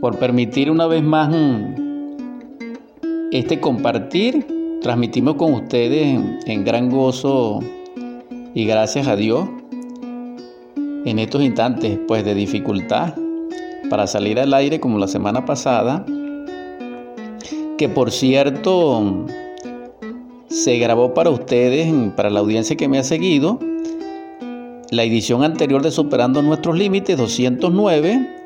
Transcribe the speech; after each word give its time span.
por 0.00 0.18
permitir 0.18 0.70
una 0.70 0.86
vez 0.86 1.02
más 1.02 1.28
mm, 1.28 1.74
este 3.32 3.60
compartir. 3.60 4.46
Transmitimos 4.80 5.34
con 5.34 5.52
ustedes 5.52 6.18
en, 6.46 6.64
gran 6.64 6.88
gozo 6.88 7.60
y 8.54 8.64
gracias 8.64 9.06
a 9.08 9.16
Dios 9.16 9.46
en 11.04 11.18
estos 11.18 11.42
instantes 11.42 11.98
pues 12.08 12.24
de 12.24 12.34
dificultad 12.34 13.14
para 13.90 14.06
salir 14.06 14.40
al 14.40 14.54
aire 14.54 14.80
como 14.80 14.98
la 14.98 15.06
semana 15.06 15.44
pasada 15.44 16.06
que 17.76 17.90
por 17.90 18.10
cierto 18.10 19.26
se 20.48 20.78
grabó 20.78 21.12
para 21.12 21.28
ustedes, 21.28 21.92
para 22.16 22.30
la 22.30 22.40
audiencia 22.40 22.76
que 22.76 22.88
me 22.88 22.98
ha 22.98 23.04
seguido, 23.04 23.58
la 24.90 25.04
edición 25.04 25.44
anterior 25.44 25.82
de 25.82 25.90
Superando 25.90 26.40
Nuestros 26.40 26.76
Límites 26.76 27.18
209 27.18 28.39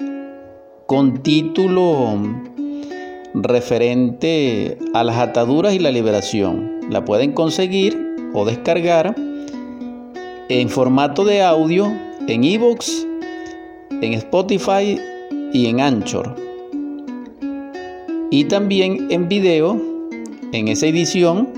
con 0.95 1.25
título 1.25 2.17
referente 3.35 4.79
a 4.93 5.03
las 5.03 5.17
ataduras 5.17 5.75
y 5.75 5.81
la 5.81 5.91
liberación. 5.91 6.83
La 6.89 7.05
pueden 7.05 7.33
conseguir 7.33 7.99
o 8.33 8.45
descargar 8.45 9.17
en 10.49 10.69
formato 10.69 11.25
de 11.25 11.43
audio 11.43 11.93
en 12.29 12.45
iVoox, 12.45 13.07
en 14.03 14.13
Spotify 14.13 14.97
y 15.53 15.67
en 15.67 15.81
Anchor 15.81 16.37
y 18.31 18.45
también 18.45 19.09
en 19.11 19.29
video 19.29 19.83
en 20.53 20.69
esa 20.69 20.87
edición 20.87 21.49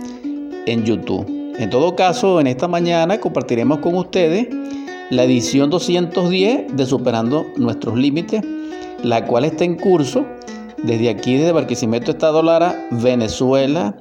en 0.65 0.85
YouTube. 0.87 1.27
En 1.59 1.69
todo 1.69 1.95
caso, 1.95 2.41
en 2.41 2.47
esta 2.47 2.69
mañana 2.69 3.21
compartiremos 3.21 3.81
con 3.81 3.97
ustedes 3.97 4.49
la 5.11 5.25
edición 5.25 5.69
210 5.69 6.75
de 6.75 6.87
Superando 6.87 7.45
Nuestros 7.59 7.99
Límites, 7.99 8.41
la 9.03 9.25
cual 9.27 9.45
está 9.45 9.65
en 9.65 9.77
curso 9.77 10.25
desde 10.83 11.09
aquí, 11.09 11.37
desde 11.37 11.53
Barquisimeto, 11.53 12.13
Estado 12.13 12.43
Lara, 12.43 12.89
Venezuela, 12.91 13.95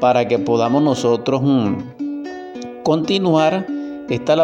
para 0.00 0.26
que 0.28 0.38
podamos 0.38 0.82
nosotros 0.82 1.42
mm, 1.42 2.82
continuar 2.82 3.66
esta 4.08 4.36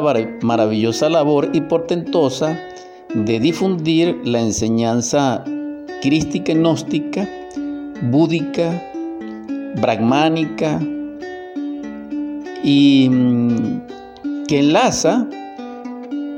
maravillosa 0.42 1.09
labor 1.09 1.50
y 1.53 1.61
portentosa 1.62 2.59
de 3.15 3.41
difundir 3.41 4.19
la 4.25 4.41
enseñanza 4.41 5.45
crística 6.00 6.53
gnóstica, 6.53 7.28
búdica, 8.03 8.83
brahmánica 9.77 10.81
y 12.62 13.09
mm, 13.11 13.81
que 14.47 14.59
enlaza 14.61 15.27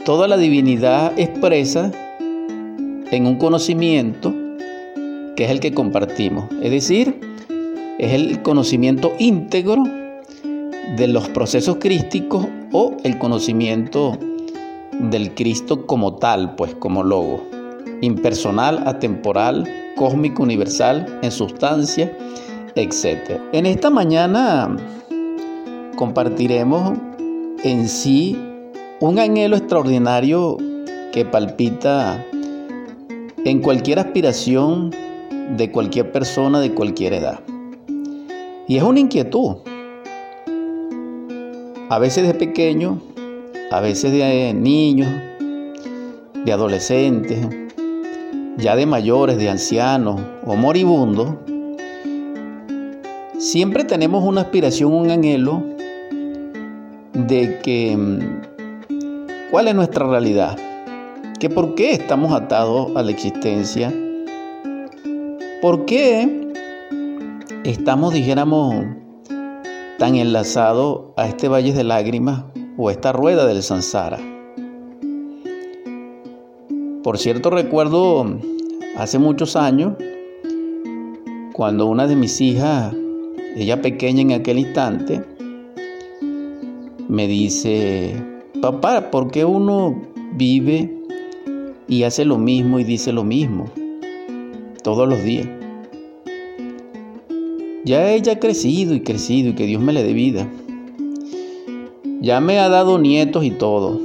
toda 0.05 0.27
la 0.27 0.37
divinidad 0.37 1.13
expresa 1.19 1.93
en 3.11 3.27
un 3.27 3.37
conocimiento 3.37 4.35
que 5.37 5.45
es 5.45 5.51
el 5.51 5.61
que 5.61 5.73
compartimos. 5.73 6.45
Es 6.63 6.71
decir, 6.71 7.21
es 7.99 8.13
el 8.13 8.43
conocimiento 8.43 9.13
íntegro 9.19 9.85
de 10.97 11.07
los 11.07 11.29
procesos 11.29 11.77
crísticos 11.81 12.47
o 12.73 12.97
el 13.05 13.19
conocimiento 13.19 14.19
del 14.99 15.35
Cristo 15.35 15.87
como 15.87 16.17
tal, 16.17 16.55
pues 16.57 16.75
como 16.75 17.03
logo 17.03 17.43
impersonal, 18.03 18.83
atemporal, 18.87 19.69
cósmico, 19.97 20.43
universal, 20.43 21.19
en 21.23 21.31
sustancia, 21.31 22.17
etc. 22.75 23.41
En 23.53 23.67
esta 23.67 23.91
mañana 23.91 24.77
compartiremos 25.97 26.99
en 27.63 27.89
sí 27.89 28.39
un 29.01 29.19
anhelo 29.19 29.57
extraordinario 29.57 30.57
que 31.13 31.25
palpita 31.25 32.25
en 33.45 33.61
cualquier 33.61 33.99
aspiración 33.99 34.91
de 35.57 35.71
cualquier 35.71 36.13
persona 36.13 36.61
de 36.61 36.73
cualquier 36.73 37.15
edad. 37.15 37.41
Y 38.69 38.77
es 38.77 38.83
una 38.83 39.01
inquietud. 39.01 39.57
A 41.89 41.99
veces 41.99 42.27
de 42.27 42.35
pequeño, 42.35 43.01
a 43.71 43.81
veces 43.81 44.13
de 44.13 44.55
niños, 44.55 45.09
de 46.45 46.53
adolescentes, 46.53 47.47
ya 48.59 48.77
de 48.77 48.87
mayores, 48.87 49.39
de 49.39 49.49
ancianos 49.49 50.21
o 50.45 50.55
moribundos, 50.55 51.35
siempre 53.39 53.85
tenemos 53.85 54.23
una 54.23 54.43
aspiración, 54.43 54.93
un 54.93 55.11
anhelo 55.11 55.63
de 57.15 57.59
que 57.63 57.97
mm, 57.97 59.51
cuál 59.51 59.69
es 59.69 59.75
nuestra 59.75 60.07
realidad, 60.07 60.57
que 61.41 61.49
por 61.49 61.75
qué 61.75 61.93
estamos 61.93 62.33
atados 62.33 62.95
a 62.95 63.03
la 63.03 63.11
existencia, 63.11 63.93
por 65.63 65.87
qué 65.87 66.53
estamos, 67.65 68.13
dijéramos, 68.13 68.85
tan 69.99 70.17
enlazados 70.17 71.13
a 71.17 71.27
este 71.27 71.49
valle 71.49 71.73
de 71.73 71.83
lágrimas 71.83 72.45
o 72.77 72.91
a 72.91 72.93
esta 72.93 73.13
rueda 73.13 73.47
del 73.47 73.63
Sansara. 73.63 74.19
Por 77.03 77.17
cierto, 77.17 77.49
recuerdo 77.49 78.39
hace 78.99 79.19
muchos 79.19 79.57
años, 79.57 79.95
cuando 81.55 81.87
una 81.87 82.07
de 82.07 82.17
mis 82.17 82.39
hijas, 82.43 82.95
ella 83.57 83.81
pequeña 83.81 84.21
en 84.21 84.33
aquel 84.33 84.59
instante, 84.59 85.25
me 87.09 87.27
dice, 87.27 88.15
papá, 88.61 89.11
¿por 89.11 89.31
qué 89.31 89.47
uno 89.47 90.03
vive 90.35 91.00
y 91.91 92.05
hace 92.05 92.25
lo 92.25 92.39
mismo 92.39 92.79
y 92.79 92.85
dice 92.85 93.13
lo 93.13 93.25
mismo 93.25 93.67
todos 94.83 95.09
los 95.09 95.23
días? 95.25 95.49
Ya 97.85 98.13
ella 98.13 98.35
ha 98.35 98.39
crecido 98.39 98.95
y 98.95 99.01
crecido 99.01 99.51
y 99.51 99.55
que 99.55 99.67
Dios 99.67 99.83
me 99.83 99.93
le 99.93 100.05
dé 100.05 100.13
vida. 100.13 100.49
Ya 102.21 102.41
me 102.41 102.61
ha 102.61 102.69
dado 102.69 102.99
nietos 102.99 103.45
y 103.45 103.51
todo. 103.51 104.01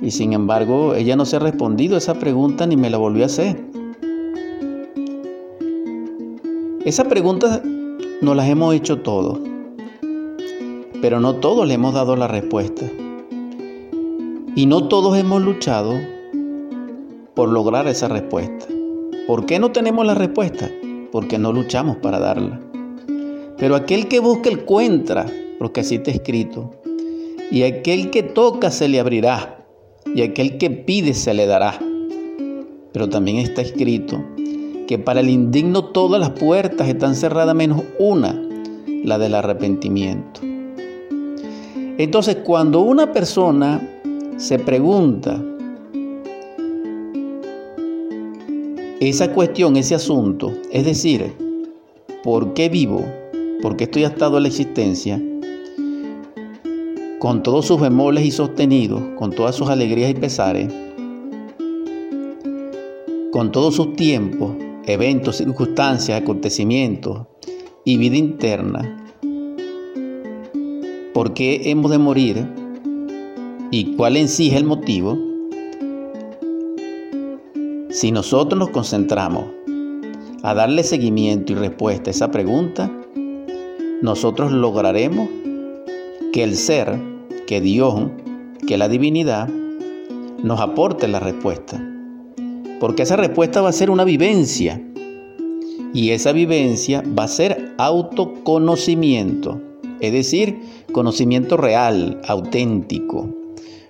Y 0.00 0.12
sin 0.12 0.32
embargo, 0.32 0.94
ella 0.94 1.14
no 1.14 1.26
se 1.26 1.36
ha 1.36 1.40
respondido 1.40 1.96
a 1.96 1.98
esa 1.98 2.14
pregunta 2.14 2.66
ni 2.66 2.76
me 2.76 2.88
la 2.88 2.96
volvió 2.96 3.24
a 3.24 3.26
hacer. 3.26 3.62
Esa 6.86 7.04
pregunta 7.04 7.62
nos 8.22 8.34
las 8.34 8.48
hemos 8.48 8.74
hecho 8.74 9.02
todos, 9.02 9.38
pero 11.02 11.20
no 11.20 11.34
todos 11.34 11.68
le 11.68 11.74
hemos 11.74 11.92
dado 11.92 12.16
la 12.16 12.28
respuesta. 12.28 12.86
Y 14.56 14.64
no 14.64 14.88
todos 14.88 15.18
hemos 15.18 15.42
luchado 15.42 16.19
por 17.40 17.48
lograr 17.48 17.88
esa 17.88 18.06
respuesta. 18.06 18.66
¿Por 19.26 19.46
qué 19.46 19.58
no 19.58 19.72
tenemos 19.72 20.04
la 20.04 20.12
respuesta? 20.12 20.70
Porque 21.10 21.38
no 21.38 21.54
luchamos 21.54 21.96
para 21.96 22.18
darla. 22.18 22.60
Pero 23.56 23.76
aquel 23.76 24.08
que 24.08 24.20
busca 24.20 24.50
encuentra, 24.50 25.24
porque 25.58 25.80
así 25.80 25.94
está 25.94 26.10
escrito. 26.10 26.70
Y 27.50 27.62
aquel 27.62 28.10
que 28.10 28.22
toca 28.22 28.70
se 28.70 28.90
le 28.90 29.00
abrirá 29.00 29.64
y 30.14 30.20
aquel 30.20 30.58
que 30.58 30.68
pide 30.68 31.14
se 31.14 31.32
le 31.32 31.46
dará. 31.46 31.78
Pero 32.92 33.08
también 33.08 33.38
está 33.38 33.62
escrito 33.62 34.22
que 34.86 34.98
para 34.98 35.20
el 35.20 35.30
indigno 35.30 35.86
todas 35.86 36.20
las 36.20 36.32
puertas 36.32 36.88
están 36.88 37.14
cerradas 37.14 37.54
menos 37.54 37.84
una, 37.98 38.38
la 39.02 39.16
del 39.16 39.34
arrepentimiento. 39.34 40.42
Entonces, 41.96 42.36
cuando 42.44 42.82
una 42.82 43.14
persona 43.14 43.80
se 44.36 44.58
pregunta 44.58 45.42
esa 49.00 49.32
cuestión, 49.32 49.76
ese 49.76 49.94
asunto, 49.94 50.52
es 50.70 50.84
decir, 50.84 51.32
¿por 52.22 52.54
qué 52.54 52.68
vivo? 52.68 53.04
¿Por 53.62 53.76
qué 53.76 53.84
estoy 53.84 54.04
atado 54.04 54.36
a 54.36 54.40
la 54.40 54.48
existencia? 54.48 55.20
con 57.20 57.42
todos 57.42 57.66
sus 57.66 57.78
bemoles 57.78 58.24
y 58.24 58.30
sostenidos, 58.30 59.02
con 59.18 59.30
todas 59.30 59.54
sus 59.54 59.68
alegrías 59.68 60.10
y 60.10 60.14
pesares, 60.14 60.72
con 63.30 63.52
todos 63.52 63.74
sus 63.74 63.94
tiempos, 63.94 64.52
eventos, 64.86 65.36
circunstancias, 65.36 66.18
acontecimientos 66.18 67.26
y 67.84 67.98
vida 67.98 68.16
interna. 68.16 69.04
¿Por 71.12 71.34
qué 71.34 71.60
hemos 71.70 71.90
de 71.90 71.98
morir? 71.98 72.46
¿Y 73.70 73.96
cuál 73.96 74.16
en 74.16 74.26
sí 74.26 74.48
es 74.48 74.54
el 74.54 74.64
motivo? 74.64 75.29
Si 78.00 78.12
nosotros 78.12 78.58
nos 78.58 78.70
concentramos 78.70 79.44
a 80.42 80.54
darle 80.54 80.84
seguimiento 80.84 81.52
y 81.52 81.56
respuesta 81.56 82.08
a 82.08 82.12
esa 82.12 82.30
pregunta, 82.30 82.90
nosotros 84.00 84.52
lograremos 84.52 85.28
que 86.32 86.42
el 86.42 86.56
ser 86.56 86.98
que 87.46 87.60
Dios, 87.60 88.08
que 88.66 88.78
la 88.78 88.88
divinidad, 88.88 89.50
nos 90.42 90.60
aporte 90.62 91.08
la 91.08 91.20
respuesta. 91.20 91.78
Porque 92.80 93.02
esa 93.02 93.16
respuesta 93.16 93.60
va 93.60 93.68
a 93.68 93.72
ser 93.74 93.90
una 93.90 94.04
vivencia. 94.04 94.82
Y 95.92 96.12
esa 96.12 96.32
vivencia 96.32 97.04
va 97.06 97.24
a 97.24 97.28
ser 97.28 97.74
autoconocimiento. 97.76 99.60
Es 100.00 100.14
decir, 100.14 100.58
conocimiento 100.92 101.58
real, 101.58 102.18
auténtico, 102.26 103.28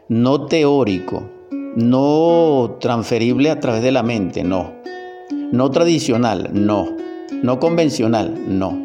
no 0.09 0.47
teórico, 0.47 1.23
no 1.77 2.77
transferible 2.81 3.51
a 3.51 3.61
través 3.61 3.83
de 3.83 3.93
la 3.93 4.03
mente, 4.03 4.45
no. 4.45 4.73
No 5.53 5.71
tradicional, 5.71 6.51
no. 6.53 6.97
No 7.43 7.61
convencional, 7.61 8.35
no. 8.49 8.79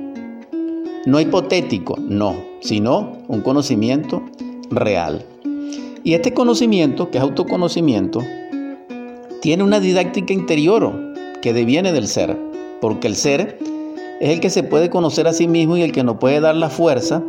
No 1.06 1.20
hipotético, 1.20 1.96
no, 2.00 2.36
sino 2.62 3.18
un 3.28 3.42
conocimiento 3.42 4.24
real. 4.70 5.24
Y 6.04 6.14
este 6.14 6.34
conocimiento, 6.34 7.10
que 7.10 7.18
es 7.18 7.24
autoconocimiento, 7.24 8.22
tiene 9.42 9.64
una 9.64 9.80
didáctica 9.80 10.34
interior 10.34 11.14
que 11.42 11.54
deviene 11.54 11.92
del 11.92 12.08
ser, 12.08 12.38
porque 12.82 13.08
el 13.08 13.16
ser 13.16 13.60
es 14.20 14.30
el 14.30 14.40
que 14.40 14.50
se 14.50 14.64
puede 14.64 14.90
conocer 14.90 15.28
a 15.28 15.34
sí 15.34 15.48
mismo 15.48 15.78
y 15.78 15.82
el 15.82 15.92
que 15.92 16.04
nos 16.04 16.18
puede 16.18 16.40
dar 16.40 16.56
la 16.56 16.70
fuerza 16.70 17.24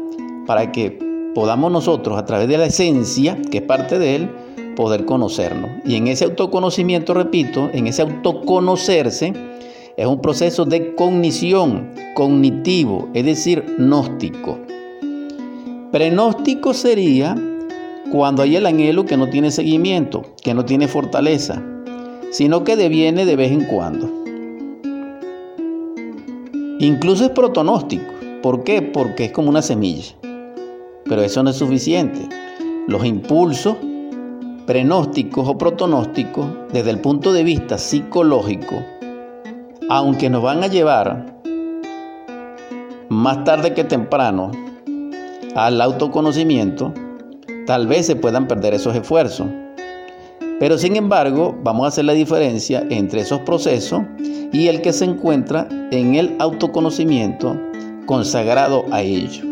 para 0.46 0.72
que 0.72 0.98
podamos 1.34 1.70
nosotros, 1.72 2.18
a 2.18 2.24
través 2.24 2.48
de 2.48 2.56
la 2.56 2.66
esencia, 2.66 3.36
que 3.50 3.58
es 3.58 3.64
parte 3.64 3.98
de 3.98 4.16
él, 4.16 4.30
poder 4.76 5.04
conocernos. 5.04 5.70
Y 5.84 5.96
en 5.96 6.06
ese 6.06 6.26
autoconocimiento, 6.26 7.14
repito, 7.14 7.68
en 7.72 7.88
ese 7.88 8.02
autoconocerse, 8.02 9.32
es 9.96 10.06
un 10.06 10.20
proceso 10.20 10.64
de 10.64 10.94
cognición, 10.94 11.90
cognitivo, 12.14 13.08
es 13.14 13.24
decir, 13.24 13.64
gnóstico. 13.78 14.58
Prenóstico 15.90 16.74
sería 16.74 17.34
cuando 18.12 18.42
hay 18.42 18.56
el 18.56 18.66
anhelo 18.66 19.04
que 19.06 19.16
no 19.16 19.28
tiene 19.30 19.50
seguimiento, 19.50 20.22
que 20.42 20.54
no 20.54 20.64
tiene 20.64 20.86
fortaleza, 20.86 21.62
sino 22.30 22.62
que 22.62 22.76
deviene 22.76 23.24
de 23.24 23.36
vez 23.36 23.50
en 23.50 23.64
cuando. 23.64 24.12
Incluso 26.78 27.24
es 27.24 27.30
protonóstico. 27.30 28.12
¿Por 28.42 28.62
qué? 28.62 28.82
Porque 28.82 29.24
es 29.24 29.32
como 29.32 29.48
una 29.48 29.62
semilla. 29.62 30.14
Pero 31.04 31.22
eso 31.22 31.42
no 31.42 31.50
es 31.50 31.56
suficiente. 31.56 32.28
Los 32.86 33.04
impulsos 33.04 33.76
prenósticos 34.66 35.48
o 35.48 35.56
protonósticos, 35.56 36.46
desde 36.72 36.90
el 36.90 37.00
punto 37.00 37.32
de 37.32 37.44
vista 37.44 37.78
psicológico, 37.78 38.82
aunque 39.88 40.28
nos 40.28 40.42
van 40.42 40.64
a 40.64 40.66
llevar 40.66 41.40
más 43.08 43.44
tarde 43.44 43.72
que 43.72 43.84
temprano 43.84 44.50
al 45.54 45.80
autoconocimiento, 45.80 46.92
tal 47.66 47.86
vez 47.86 48.06
se 48.06 48.16
puedan 48.16 48.48
perder 48.48 48.74
esos 48.74 48.96
esfuerzos. 48.96 49.46
Pero 50.58 50.78
sin 50.78 50.96
embargo, 50.96 51.56
vamos 51.62 51.84
a 51.84 51.88
hacer 51.88 52.04
la 52.04 52.14
diferencia 52.14 52.84
entre 52.90 53.20
esos 53.20 53.40
procesos 53.40 54.02
y 54.52 54.66
el 54.66 54.80
que 54.80 54.92
se 54.92 55.04
encuentra 55.04 55.68
en 55.92 56.16
el 56.16 56.34
autoconocimiento 56.40 57.56
consagrado 58.06 58.84
a 58.90 59.02
ello. 59.02 59.44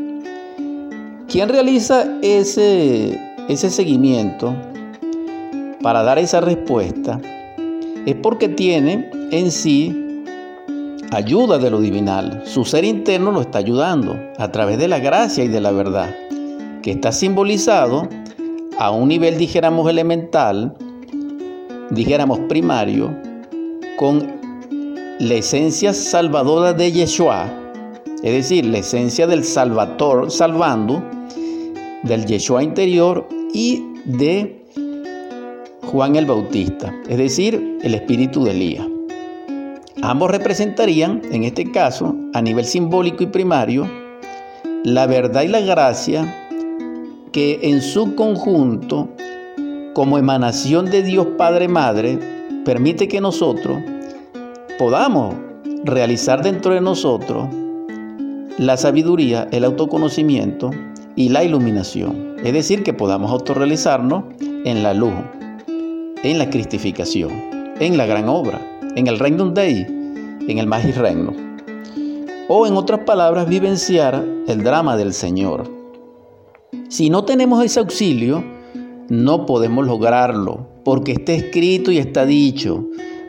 ¿Quién 1.29 1.49
realiza 1.49 2.07
ese, 2.23 3.21
ese 3.49 3.71
seguimiento 3.71 4.55
para 5.85 6.03
dar 6.03 6.19
esa 6.19 6.41
respuesta? 6.41 7.21
Es 8.07 8.15
porque 8.15 8.49
tiene 8.49 9.11
en 9.31 9.51
sí 9.51 10.25
ayuda 11.11 11.59
de 11.59 11.71
lo 11.71 11.79
divinal. 11.79 12.43
Su 12.47 12.65
ser 12.65 12.87
interno 12.87 13.33
lo 13.33 13.43
está 13.43 13.59
ayudando 13.59 14.17
a 14.39 14.51
través 14.51 14.79
de 14.79 14.89
la 14.89 14.99
gracia 14.99 15.45
y 15.45 15.49
de 15.49 15.61
la 15.61 15.73
verdad, 15.73 16.17
que 16.83 16.93
está 16.93 17.13
simbolizado 17.13 18.09
a 18.79 18.91
un 18.93 19.09
nivel, 19.09 19.37
dijéramos, 19.37 19.91
elemental, 19.91 20.75
dijéramos 21.91 22.39
primario, 22.49 23.15
con 23.99 24.27
la 25.21 25.35
esencia 25.35 25.93
salvadora 25.93 26.73
de 26.73 26.93
Yeshua, 26.93 27.45
es 28.23 28.33
decir, 28.33 28.65
la 28.65 28.79
esencia 28.79 29.27
del 29.27 29.45
Salvador 29.45 30.31
salvando, 30.31 31.03
del 32.05 32.25
Yeshua 32.25 32.63
interior 32.63 33.29
y 33.53 33.85
de 34.07 34.64
Juan 35.95 36.17
el 36.17 36.27
Bautista, 36.27 36.93
es 37.09 37.19
decir, 37.19 37.79
el 37.81 37.95
espíritu 37.95 38.43
de 38.43 38.51
Elías. 38.51 38.85
Ambos 40.03 40.29
representarían, 40.29 41.23
en 41.31 41.45
este 41.45 41.71
caso, 41.71 42.17
a 42.33 42.43
nivel 42.43 42.65
simbólico 42.65 43.23
y 43.23 43.27
primario, 43.27 43.89
la 44.83 45.07
verdad 45.07 45.43
y 45.43 45.47
la 45.47 45.61
gracia 45.61 46.49
que 47.31 47.61
en 47.63 47.81
su 47.81 48.17
conjunto, 48.17 49.09
como 49.95 50.19
emanación 50.19 50.87
de 50.87 51.05
Dios 51.05 51.29
Padre 51.39 51.69
Madre, 51.69 52.19
permite 52.65 53.07
que 53.07 53.21
nosotros 53.21 53.79
podamos 54.81 55.37
realizar 55.85 56.43
dentro 56.43 56.75
de 56.75 56.81
nosotros 56.81 57.47
la 58.59 58.77
sabiduría, 58.77 59.47
el 59.53 59.63
autoconocimiento 59.63 60.73
y 61.15 61.29
la 61.29 61.45
iluminación. 61.45 62.35
Es 62.43 62.53
decir, 62.53 62.83
que 62.83 62.95
podamos 62.95 63.31
autorrealizarnos 63.31 64.25
en 64.65 64.83
la 64.83 64.93
luz, 64.93 65.15
en 66.25 66.39
la 66.39 66.49
cristificación, 66.49 67.31
en 67.79 67.99
la 67.99 68.07
gran 68.07 68.29
obra, 68.31 68.59
en 68.97 69.07
el 69.07 69.19
Reino 69.19 69.51
Dei, 69.51 69.87
en 70.49 70.59
el 70.59 70.67
Magis 70.67 70.97
Reino. 70.97 71.33
O 72.49 72.67
en 72.67 72.77
otras 72.77 73.01
palabras, 73.01 73.47
vivenciar 73.47 74.25
el 74.49 74.65
drama 74.65 74.97
del 74.97 75.13
Señor. 75.13 75.71
Si 76.89 77.11
no 77.11 77.25
tenemos 77.25 77.63
ese 77.63 77.79
auxilio, 77.81 78.43
no 79.11 79.45
podemos 79.45 79.87
lograrlo, 79.87 80.67
porque 80.83 81.13
está 81.13 81.33
escrito 81.33 81.93
y 81.93 81.99
está 81.99 82.25
dicho 82.25 82.87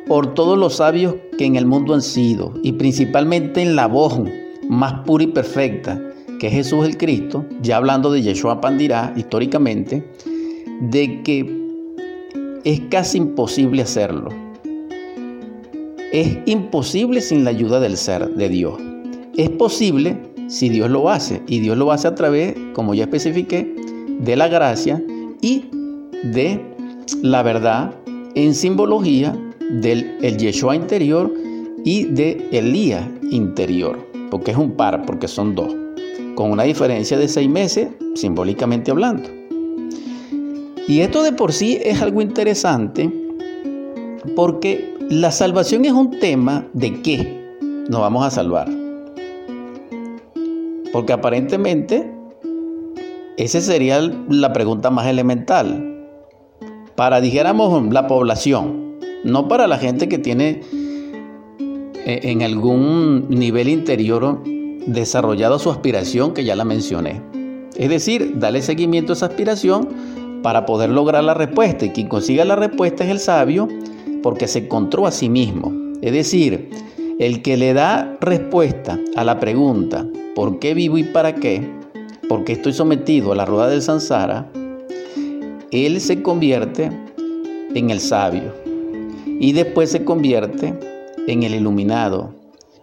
por 0.08 0.34
todos 0.34 0.58
los 0.58 0.76
sabios 0.76 1.16
que 1.38 1.46
en 1.46 1.58
el 1.58 1.66
mundo 1.66 1.94
han 1.94 2.02
sido, 2.02 2.54
y 2.64 2.74
principalmente 2.74 3.62
en 3.62 3.76
la 3.76 3.88
voz 3.88 4.22
más 4.70 5.06
pura 5.06 5.26
y 5.26 5.28
perfecta, 5.28 6.02
que 6.40 6.48
es 6.48 6.54
Jesús 6.54 6.86
el 6.86 6.98
Cristo, 6.98 7.46
ya 7.62 7.76
hablando 7.76 8.10
de 8.10 8.22
Yeshua 8.22 8.62
Pandirá 8.62 9.14
históricamente, 9.18 10.10
de 10.80 11.24
que 11.24 11.65
es 12.66 12.82
casi 12.90 13.20
imposible 13.20 13.84
hacerlo 13.84 14.30
es 16.16 16.38
imposible 16.46 17.20
sin 17.20 17.44
la 17.44 17.50
ayuda 17.50 17.82
del 17.82 17.98
ser 17.98 18.36
de 18.36 18.48
Dios. 18.48 18.76
Es 19.36 19.50
posible 19.50 20.18
si 20.48 20.70
Dios 20.70 20.90
lo 20.90 21.10
hace 21.10 21.42
y 21.46 21.60
Dios 21.60 21.78
lo 21.78 21.92
hace 21.92 22.08
a 22.08 22.16
través, 22.16 22.56
como 22.74 22.94
ya 22.94 23.04
especifiqué, 23.04 23.76
de 24.22 24.36
la 24.38 24.48
gracia 24.48 25.04
y 25.42 25.66
de 26.24 26.64
la 27.22 27.44
verdad 27.44 27.94
en 28.34 28.56
simbología 28.56 29.38
del 29.70 30.18
el 30.22 30.38
Yeshua 30.38 30.78
interior 30.78 31.34
y 31.84 32.06
de 32.06 32.48
Elías 32.54 33.06
interior, 33.30 34.00
porque 34.32 34.52
es 34.52 34.58
un 34.58 34.72
par, 34.72 35.06
porque 35.06 35.28
son 35.28 35.54
dos, 35.54 35.76
con 36.36 36.50
una 36.50 36.64
diferencia 36.64 37.18
de 37.18 37.28
seis 37.28 37.50
meses, 37.50 37.90
simbólicamente 38.14 38.90
hablando. 38.90 39.45
Y 40.88 41.02
esto 41.02 41.24
de 41.24 41.32
por 41.32 41.52
sí 41.52 41.80
es 41.84 42.02
algo 42.02 42.22
interesante 42.22 43.12
porque 44.36 44.94
la 45.10 45.32
salvación 45.32 45.86
es 45.86 45.92
un 45.92 46.20
tema 46.20 46.68
de 46.74 47.02
qué 47.02 47.58
nos 47.90 48.02
vamos 48.02 48.26
a 48.26 48.30
salvar. 48.30 48.70
Porque 50.92 51.14
aparentemente 51.14 52.12
esa 53.38 53.62
sería 53.62 54.00
la 54.30 54.54
pregunta 54.54 54.92
más 54.92 55.08
elemental. 55.08 55.92
Para, 56.96 57.20
dijéramos, 57.20 57.92
la 57.92 58.08
población, 58.08 58.96
no 59.24 59.48
para 59.48 59.68
la 59.68 59.78
gente 59.78 60.08
que 60.08 60.18
tiene 60.18 60.62
eh, 62.06 62.20
en 62.24 62.44
algún 62.44 63.28
nivel 63.30 63.68
interior 63.68 64.42
desarrollado 64.86 65.60
su 65.60 65.70
aspiración, 65.70 66.34
que 66.34 66.46
ya 66.46 66.56
la 66.56 66.64
mencioné. 66.64 67.22
Es 67.76 67.90
decir, 67.90 68.40
darle 68.40 68.62
seguimiento 68.62 69.12
a 69.12 69.16
esa 69.16 69.26
aspiración 69.26 69.90
para 70.46 70.68
poder 70.68 70.92
lograr 70.92 71.24
la 71.24 71.34
respuesta. 71.34 71.86
Y 71.86 71.90
quien 71.90 72.08
consiga 72.08 72.46
la 72.46 72.56
respuesta 72.56 73.04
es 73.04 73.10
el 73.10 73.18
sabio 73.18 73.68
porque 74.22 74.48
se 74.48 74.60
encontró 74.60 75.08
a 75.08 75.12
sí 75.12 75.28
mismo. 75.28 75.74
Es 76.04 76.14
decir, 76.14 76.70
el 77.18 77.42
que 77.42 77.58
le 77.58 77.74
da 77.74 78.16
respuesta 78.22 79.00
a 79.16 79.24
la 79.24 79.40
pregunta 79.40 80.08
¿por 80.36 80.60
qué 80.60 80.76
vivo 80.76 81.00
y 81.00 81.04
para 81.04 81.34
qué? 81.34 81.68
¿Por 82.30 82.44
qué 82.44 82.54
estoy 82.54 82.74
sometido 82.74 83.32
a 83.32 83.36
la 83.36 83.46
rueda 83.46 83.70
del 83.70 83.82
Sansara? 83.82 84.48
Él 85.72 86.00
se 86.00 86.22
convierte 86.22 86.92
en 87.74 87.90
el 87.90 88.00
sabio 88.00 88.54
y 89.26 89.52
después 89.52 89.90
se 89.90 90.06
convierte 90.06 90.76
en 91.26 91.42
el 91.42 91.56
iluminado, 91.56 92.36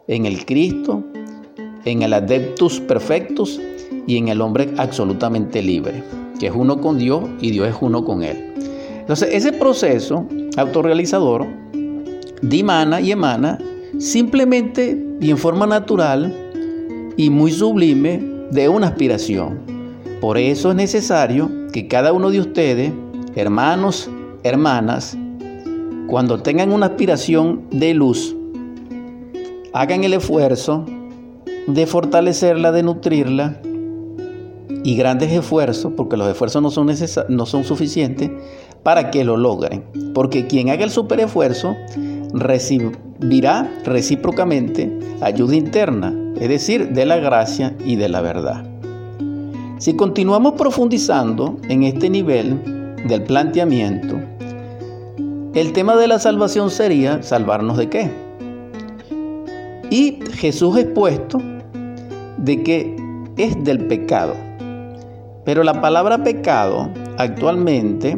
en 0.08 0.26
el 0.26 0.44
Cristo, 0.46 1.04
en 1.84 2.02
el 2.02 2.12
adeptus 2.12 2.80
perfectus 2.80 3.60
y 4.08 4.16
en 4.16 4.26
el 4.26 4.40
hombre 4.40 4.74
absolutamente 4.78 5.62
libre, 5.62 6.02
que 6.38 6.46
es 6.46 6.52
uno 6.54 6.80
con 6.80 6.98
Dios 6.98 7.24
y 7.40 7.50
Dios 7.50 7.68
es 7.68 7.76
uno 7.80 8.04
con 8.04 8.22
él. 8.22 8.52
Entonces, 9.00 9.30
ese 9.32 9.52
proceso 9.52 10.26
autorrealizador 10.56 11.46
dimana 12.40 13.00
y 13.00 13.12
emana 13.12 13.58
simplemente 13.98 14.98
y 15.20 15.30
en 15.30 15.38
forma 15.38 15.66
natural 15.66 16.32
y 17.16 17.30
muy 17.30 17.52
sublime 17.52 18.22
de 18.50 18.68
una 18.68 18.88
aspiración. 18.88 19.60
Por 20.20 20.38
eso 20.38 20.70
es 20.70 20.76
necesario 20.76 21.50
que 21.72 21.88
cada 21.88 22.12
uno 22.12 22.30
de 22.30 22.40
ustedes, 22.40 22.92
hermanos, 23.34 24.10
hermanas, 24.42 25.16
cuando 26.06 26.40
tengan 26.42 26.72
una 26.72 26.86
aspiración 26.86 27.62
de 27.70 27.94
luz, 27.94 28.36
hagan 29.72 30.04
el 30.04 30.14
esfuerzo 30.14 30.84
de 31.66 31.86
fortalecerla, 31.86 32.72
de 32.72 32.82
nutrirla 32.82 33.60
y 34.84 34.96
grandes 34.96 35.32
esfuerzos, 35.32 35.92
porque 35.96 36.16
los 36.16 36.28
esfuerzos 36.28 36.62
no 36.62 36.70
son, 36.70 36.90
no 37.28 37.46
son 37.46 37.64
suficientes, 37.64 38.30
para 38.82 39.10
que 39.10 39.24
lo 39.24 39.36
logren. 39.36 39.84
Porque 40.14 40.46
quien 40.46 40.70
haga 40.70 40.84
el 40.84 40.90
super 40.90 41.20
esfuerzo 41.20 41.76
recibirá 42.32 43.70
recíprocamente 43.84 44.98
ayuda 45.20 45.54
interna, 45.54 46.14
es 46.40 46.48
decir, 46.48 46.90
de 46.90 47.06
la 47.06 47.16
gracia 47.16 47.76
y 47.84 47.96
de 47.96 48.08
la 48.08 48.20
verdad. 48.20 48.64
Si 49.78 49.94
continuamos 49.94 50.54
profundizando 50.54 51.58
en 51.68 51.82
este 51.82 52.08
nivel 52.08 52.94
del 53.08 53.22
planteamiento, 53.24 54.20
el 55.54 55.72
tema 55.72 55.96
de 55.96 56.08
la 56.08 56.18
salvación 56.18 56.70
sería 56.70 57.22
salvarnos 57.22 57.76
de 57.76 57.88
qué. 57.88 58.10
Y 59.90 60.18
Jesús 60.32 60.78
expuesto 60.78 61.38
de 62.38 62.62
que 62.62 62.96
es 63.36 63.62
del 63.62 63.86
pecado. 63.86 64.34
Pero 65.44 65.64
la 65.64 65.80
palabra 65.80 66.22
pecado 66.22 66.90
actualmente 67.18 68.16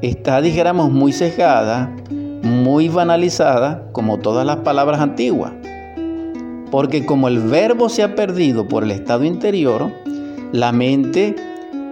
está, 0.00 0.40
dijéramos, 0.40 0.90
muy 0.92 1.12
sesgada, 1.12 1.94
muy 2.42 2.88
banalizada, 2.88 3.88
como 3.92 4.18
todas 4.18 4.46
las 4.46 4.58
palabras 4.58 5.00
antiguas. 5.00 5.52
Porque 6.70 7.04
como 7.04 7.26
el 7.28 7.40
verbo 7.40 7.88
se 7.88 8.04
ha 8.04 8.14
perdido 8.14 8.68
por 8.68 8.84
el 8.84 8.92
estado 8.92 9.24
interior, 9.24 9.90
la 10.52 10.70
mente 10.70 11.34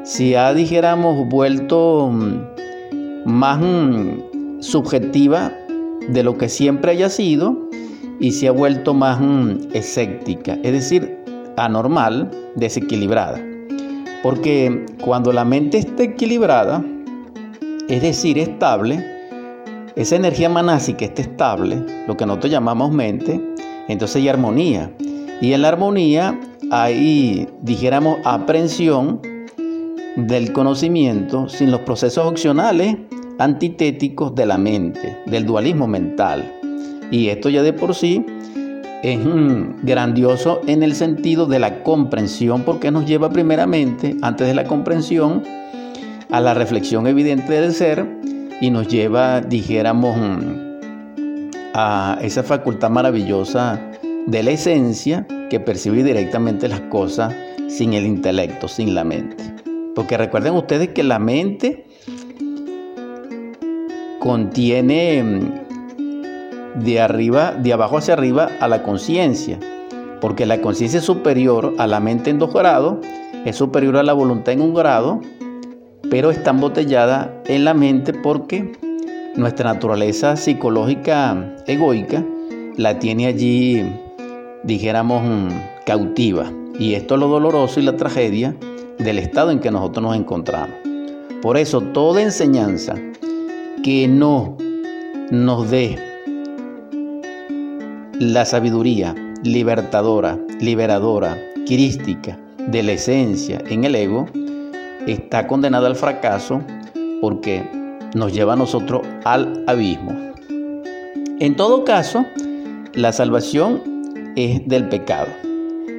se 0.04 0.38
ha, 0.38 0.54
dijéramos, 0.54 1.28
vuelto 1.28 2.08
mm, 2.12 3.28
más 3.28 3.60
mm, 3.60 4.60
subjetiva 4.60 5.52
de 6.08 6.22
lo 6.22 6.38
que 6.38 6.48
siempre 6.48 6.92
haya 6.92 7.08
sido 7.08 7.68
y 8.20 8.32
se 8.32 8.48
ha 8.48 8.52
vuelto 8.52 8.94
más 8.94 9.20
mm, 9.20 9.74
escéptica, 9.74 10.58
es 10.62 10.72
decir, 10.72 11.18
anormal, 11.56 12.30
desequilibrada. 12.54 13.47
Porque 14.22 14.86
cuando 15.04 15.32
la 15.32 15.44
mente 15.44 15.78
está 15.78 16.02
equilibrada, 16.02 16.84
es 17.88 18.02
decir, 18.02 18.38
estable, 18.38 19.04
esa 19.96 20.16
energía 20.16 20.48
manásica 20.48 21.04
está 21.04 21.22
estable, 21.22 21.84
lo 22.06 22.16
que 22.16 22.26
nosotros 22.26 22.52
llamamos 22.52 22.92
mente, 22.92 23.40
entonces 23.88 24.16
hay 24.16 24.28
armonía. 24.28 24.92
Y 25.40 25.52
en 25.52 25.62
la 25.62 25.68
armonía 25.68 26.38
hay, 26.70 27.48
dijéramos, 27.62 28.18
aprehensión 28.24 29.20
del 30.16 30.52
conocimiento 30.52 31.48
sin 31.48 31.70
los 31.70 31.80
procesos 31.80 32.26
opcionales 32.26 32.96
antitéticos 33.38 34.34
de 34.34 34.46
la 34.46 34.58
mente, 34.58 35.16
del 35.26 35.46
dualismo 35.46 35.86
mental. 35.86 36.52
Y 37.10 37.28
esto 37.28 37.48
ya 37.48 37.62
de 37.62 37.72
por 37.72 37.94
sí 37.94 38.26
es 39.02 39.18
grandioso 39.82 40.60
en 40.66 40.82
el 40.82 40.94
sentido 40.94 41.46
de 41.46 41.58
la 41.58 41.82
comprensión, 41.82 42.62
porque 42.62 42.90
nos 42.90 43.06
lleva 43.06 43.30
primeramente, 43.30 44.16
antes 44.22 44.46
de 44.46 44.54
la 44.54 44.64
comprensión, 44.64 45.42
a 46.30 46.40
la 46.40 46.54
reflexión 46.54 47.06
evidente 47.06 47.60
del 47.60 47.72
ser 47.72 48.06
y 48.60 48.70
nos 48.70 48.88
lleva, 48.88 49.40
dijéramos, 49.40 50.16
a 51.74 52.18
esa 52.22 52.42
facultad 52.42 52.90
maravillosa 52.90 53.80
de 54.26 54.42
la 54.42 54.50
esencia 54.50 55.26
que 55.48 55.60
percibe 55.60 56.02
directamente 56.02 56.68
las 56.68 56.80
cosas 56.82 57.34
sin 57.68 57.92
el 57.92 58.04
intelecto, 58.04 58.68
sin 58.68 58.94
la 58.94 59.04
mente. 59.04 59.44
Porque 59.94 60.16
recuerden 60.16 60.54
ustedes 60.54 60.88
que 60.88 61.02
la 61.02 61.18
mente 61.18 61.86
contiene 64.18 65.67
de 66.84 67.00
arriba, 67.00 67.52
de 67.52 67.72
abajo 67.72 67.98
hacia 67.98 68.14
arriba 68.14 68.50
a 68.60 68.68
la 68.68 68.82
conciencia, 68.82 69.58
porque 70.20 70.46
la 70.46 70.60
conciencia 70.60 70.98
es 70.98 71.04
superior 71.04 71.74
a 71.78 71.86
la 71.86 72.00
mente 72.00 72.30
en 72.30 72.38
dos 72.38 72.52
grados, 72.52 72.96
es 73.44 73.56
superior 73.56 73.96
a 73.96 74.02
la 74.02 74.12
voluntad 74.12 74.52
en 74.52 74.62
un 74.62 74.74
grado, 74.74 75.20
pero 76.10 76.30
está 76.30 76.50
embotellada 76.50 77.42
en 77.46 77.64
la 77.64 77.74
mente 77.74 78.12
porque 78.12 78.72
nuestra 79.36 79.72
naturaleza 79.72 80.36
psicológica 80.36 81.54
egoica 81.66 82.24
la 82.76 82.98
tiene 82.98 83.26
allí, 83.26 83.84
dijéramos, 84.64 85.52
cautiva. 85.84 86.52
Y 86.78 86.94
esto 86.94 87.14
es 87.14 87.20
lo 87.20 87.28
doloroso 87.28 87.80
y 87.80 87.82
la 87.82 87.96
tragedia 87.96 88.54
del 88.98 89.18
estado 89.18 89.50
en 89.50 89.60
que 89.60 89.70
nosotros 89.70 90.02
nos 90.02 90.16
encontramos. 90.16 90.76
Por 91.42 91.56
eso, 91.56 91.80
toda 91.80 92.22
enseñanza 92.22 92.94
que 93.82 94.08
no 94.08 94.56
nos 95.30 95.70
dé 95.70 96.07
la 98.20 98.44
sabiduría 98.44 99.14
libertadora, 99.44 100.40
liberadora, 100.60 101.38
crística 101.66 102.36
de 102.66 102.82
la 102.82 102.92
esencia 102.92 103.62
en 103.68 103.84
el 103.84 103.94
ego 103.94 104.26
está 105.06 105.46
condenada 105.46 105.86
al 105.86 105.94
fracaso 105.94 106.60
porque 107.20 107.64
nos 108.16 108.32
lleva 108.32 108.54
a 108.54 108.56
nosotros 108.56 109.02
al 109.24 109.62
abismo. 109.68 110.10
En 111.38 111.54
todo 111.54 111.84
caso, 111.84 112.26
la 112.94 113.12
salvación 113.12 113.82
es 114.34 114.66
del 114.66 114.88
pecado. 114.88 115.28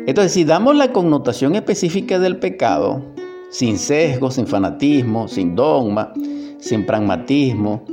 Entonces, 0.05 0.33
si 0.33 0.43
damos 0.43 0.75
la 0.75 0.91
connotación 0.91 1.55
específica 1.55 2.19
del 2.19 2.37
pecado, 2.37 3.01
sin 3.49 3.77
sesgo, 3.77 4.29
sin 4.29 4.45
fanatismo, 4.45 5.29
sin 5.29 5.55
dogma, 5.55 6.11
sin 6.59 6.85
pragmatismo, 6.85 7.85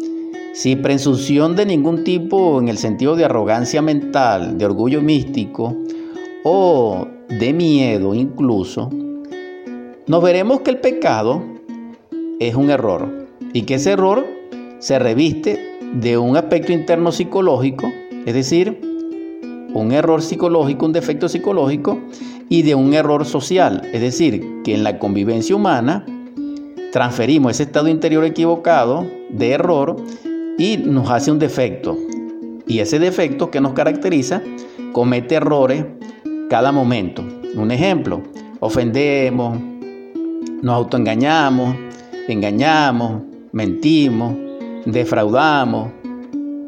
sin 0.56 0.80
presunción 0.80 1.54
de 1.54 1.66
ningún 1.66 2.02
tipo 2.02 2.58
en 2.58 2.68
el 2.68 2.78
sentido 2.78 3.14
de 3.14 3.26
arrogancia 3.26 3.82
mental, 3.82 4.56
de 4.56 4.64
orgullo 4.64 5.02
místico 5.02 5.76
o 6.44 7.06
de 7.28 7.52
miedo 7.52 8.14
incluso, 8.14 8.88
nos 10.06 10.22
veremos 10.22 10.62
que 10.62 10.70
el 10.70 10.78
pecado 10.78 11.42
es 12.40 12.54
un 12.54 12.70
error 12.70 13.26
y 13.52 13.62
que 13.62 13.74
ese 13.74 13.92
error 13.92 14.24
se 14.78 14.98
reviste 14.98 15.78
de 15.92 16.16
un 16.16 16.38
aspecto 16.38 16.72
interno 16.72 17.12
psicológico, 17.12 17.92
es 18.24 18.32
decir, 18.32 18.80
un 19.74 19.92
error 19.92 20.22
psicológico, 20.22 20.86
un 20.86 20.92
defecto 20.94 21.28
psicológico 21.28 21.98
y 22.48 22.62
de 22.62 22.74
un 22.74 22.94
error 22.94 23.26
social, 23.26 23.82
es 23.92 24.00
decir, 24.00 24.62
que 24.64 24.74
en 24.74 24.84
la 24.84 24.98
convivencia 24.98 25.54
humana 25.54 26.06
transferimos 26.92 27.52
ese 27.52 27.64
estado 27.64 27.88
interior 27.88 28.24
equivocado 28.24 29.06
de 29.28 29.50
error 29.50 29.96
y 30.58 30.76
nos 30.78 31.10
hace 31.10 31.30
un 31.30 31.38
defecto. 31.38 31.96
Y 32.66 32.80
ese 32.80 32.98
defecto 32.98 33.50
que 33.50 33.60
nos 33.60 33.72
caracteriza 33.72 34.42
comete 34.92 35.36
errores 35.36 35.84
cada 36.48 36.72
momento. 36.72 37.22
Un 37.54 37.70
ejemplo, 37.70 38.22
ofendemos, 38.60 39.58
nos 40.62 40.74
autoengañamos, 40.74 41.76
engañamos, 42.28 43.22
mentimos, 43.52 44.34
defraudamos, 44.84 45.90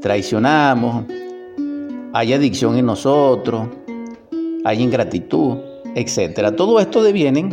traicionamos, 0.00 1.04
hay 2.12 2.32
adicción 2.32 2.76
en 2.76 2.86
nosotros, 2.86 3.68
hay 4.64 4.82
ingratitud, 4.82 5.58
etc. 5.94 6.54
Todo 6.56 6.80
esto 6.80 7.02
deviene 7.02 7.48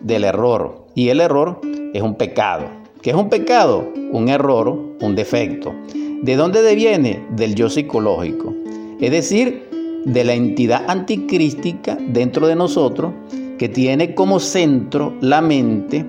del 0.00 0.24
error 0.24 0.86
y 0.94 1.08
el 1.08 1.20
error 1.20 1.60
es 1.92 2.02
un 2.02 2.14
pecado. 2.14 2.79
¿Qué 3.02 3.10
es 3.10 3.16
un 3.16 3.30
pecado? 3.30 3.90
Un 4.12 4.28
error, 4.28 4.68
un 5.00 5.14
defecto. 5.14 5.74
¿De 6.22 6.36
dónde 6.36 6.60
deviene? 6.60 7.24
Del 7.30 7.54
yo 7.54 7.70
psicológico. 7.70 8.54
Es 9.00 9.10
decir, 9.10 9.70
de 10.04 10.22
la 10.22 10.34
entidad 10.34 10.84
anticrística 10.86 11.96
dentro 12.08 12.46
de 12.46 12.56
nosotros 12.56 13.14
que 13.58 13.70
tiene 13.70 14.14
como 14.14 14.38
centro 14.38 15.14
la 15.22 15.40
mente, 15.40 16.04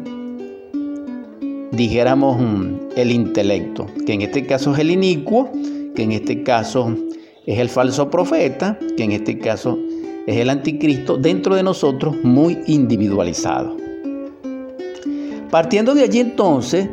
dijéramos 1.71 2.41
mm, 2.41 2.75
el 2.97 3.11
intelecto, 3.11 3.85
que 4.05 4.11
en 4.11 4.23
este 4.23 4.45
caso 4.45 4.73
es 4.73 4.79
el 4.79 4.91
inicuo, 4.91 5.49
que 5.95 6.03
en 6.03 6.11
este 6.11 6.43
caso 6.43 6.93
es 7.45 7.57
el 7.57 7.69
falso 7.69 8.09
profeta, 8.09 8.77
que 8.97 9.03
en 9.03 9.13
este 9.13 9.39
caso 9.39 9.79
es 10.27 10.35
el 10.35 10.49
anticristo, 10.49 11.15
dentro 11.15 11.55
de 11.55 11.63
nosotros 11.63 12.17
muy 12.23 12.57
individualizado. 12.67 13.80
Partiendo 15.51 15.93
de 15.93 16.03
allí 16.03 16.19
entonces, 16.19 16.87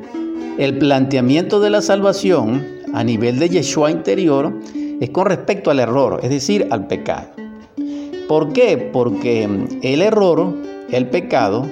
el 0.58 0.78
planteamiento 0.78 1.60
de 1.60 1.70
la 1.70 1.80
salvación 1.80 2.66
a 2.92 3.04
nivel 3.04 3.38
de 3.38 3.48
Yeshua 3.48 3.92
interior 3.92 4.52
es 5.00 5.10
con 5.10 5.26
respecto 5.26 5.70
al 5.70 5.78
error, 5.78 6.18
es 6.24 6.30
decir, 6.30 6.66
al 6.70 6.88
pecado. 6.88 7.28
¿Por 8.26 8.52
qué? 8.52 8.76
Porque 8.92 9.48
el 9.82 10.02
error, 10.02 10.54
el 10.90 11.08
pecado, 11.08 11.64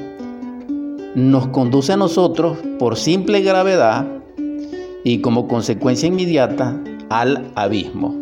nos 1.17 1.49
conduce 1.49 1.93
a 1.93 1.97
nosotros 1.97 2.57
por 2.79 2.97
simple 2.97 3.41
gravedad 3.41 4.07
y 5.03 5.21
como 5.21 5.49
consecuencia 5.49 6.07
inmediata 6.07 6.81
al 7.09 7.51
abismo. 7.57 8.15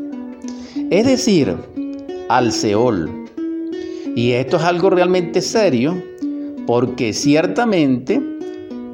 Es 0.90 1.04
decir, 1.04 1.54
al 2.30 2.50
Seol. 2.50 3.10
Y 4.16 4.32
esto 4.32 4.56
es 4.56 4.62
algo 4.62 4.88
realmente 4.88 5.42
serio 5.42 6.02
porque 6.66 7.12
ciertamente 7.12 8.22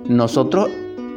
nosotros 0.09 0.69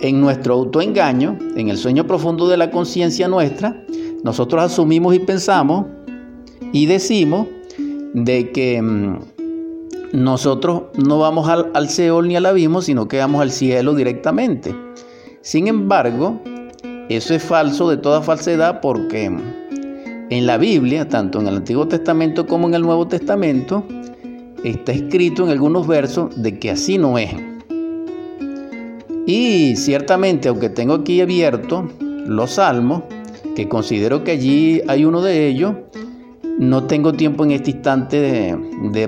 en 0.02 0.20
nuestro 0.20 0.56
autoengaño, 0.56 1.38
en 1.56 1.70
el 1.70 1.78
sueño 1.78 2.06
profundo 2.06 2.48
de 2.48 2.58
la 2.58 2.72
conciencia 2.72 3.28
nuestra, 3.28 3.84
nosotros 4.24 4.64
asumimos 4.64 5.16
y 5.16 5.20
pensamos 5.20 5.86
y 6.72 6.86
decimos 6.86 7.48
de 8.14 8.52
que 8.52 8.82
mm, 8.82 9.20
nosotros 10.14 10.84
no 10.96 11.20
vamos 11.20 11.48
al, 11.50 11.72
al 11.74 11.90
Seol 11.90 12.28
ni 12.28 12.36
al 12.36 12.46
abismo, 12.46 12.82
sino 12.82 13.08
que 13.08 13.18
vamos 13.18 13.42
al 13.42 13.52
cielo 13.52 13.96
directamente. 13.96 14.76
Sin 15.42 15.68
embargo, 15.68 16.40
eso 17.10 17.34
es 17.34 17.44
falso 17.44 17.90
de 17.90 17.98
toda 17.98 18.22
falsedad 18.22 18.80
porque 18.82 19.26
en 20.30 20.48
la 20.48 20.58
Biblia, 20.58 21.08
tanto 21.08 21.40
en 21.40 21.48
el 21.48 21.58
Antiguo 21.58 21.88
Testamento 21.88 22.48
como 22.48 22.68
en 22.68 22.76
el 22.76 22.82
Nuevo 22.82 23.08
Testamento, 23.08 23.84
está 24.64 24.94
escrito 24.94 25.44
en 25.44 25.50
algunos 25.50 25.86
versos 25.86 26.30
de 26.42 26.58
que 26.60 26.72
así 26.72 26.98
no 26.98 27.18
es. 27.18 27.34
Y 29.26 29.76
ciertamente, 29.78 30.50
aunque 30.50 30.70
tengo 30.70 30.96
aquí 30.96 31.22
abierto 31.22 31.90
los 32.26 32.52
salmos, 32.52 33.04
que 33.56 33.70
considero 33.70 34.24
que 34.24 34.32
allí 34.32 34.82
hay 34.88 35.06
uno 35.06 35.22
de 35.22 35.48
ellos, 35.48 35.76
no 36.60 36.84
tengo 36.86 37.14
tiempo 37.14 37.44
en 37.44 37.52
este 37.52 37.72
instante 37.72 38.20
de, 38.20 39.08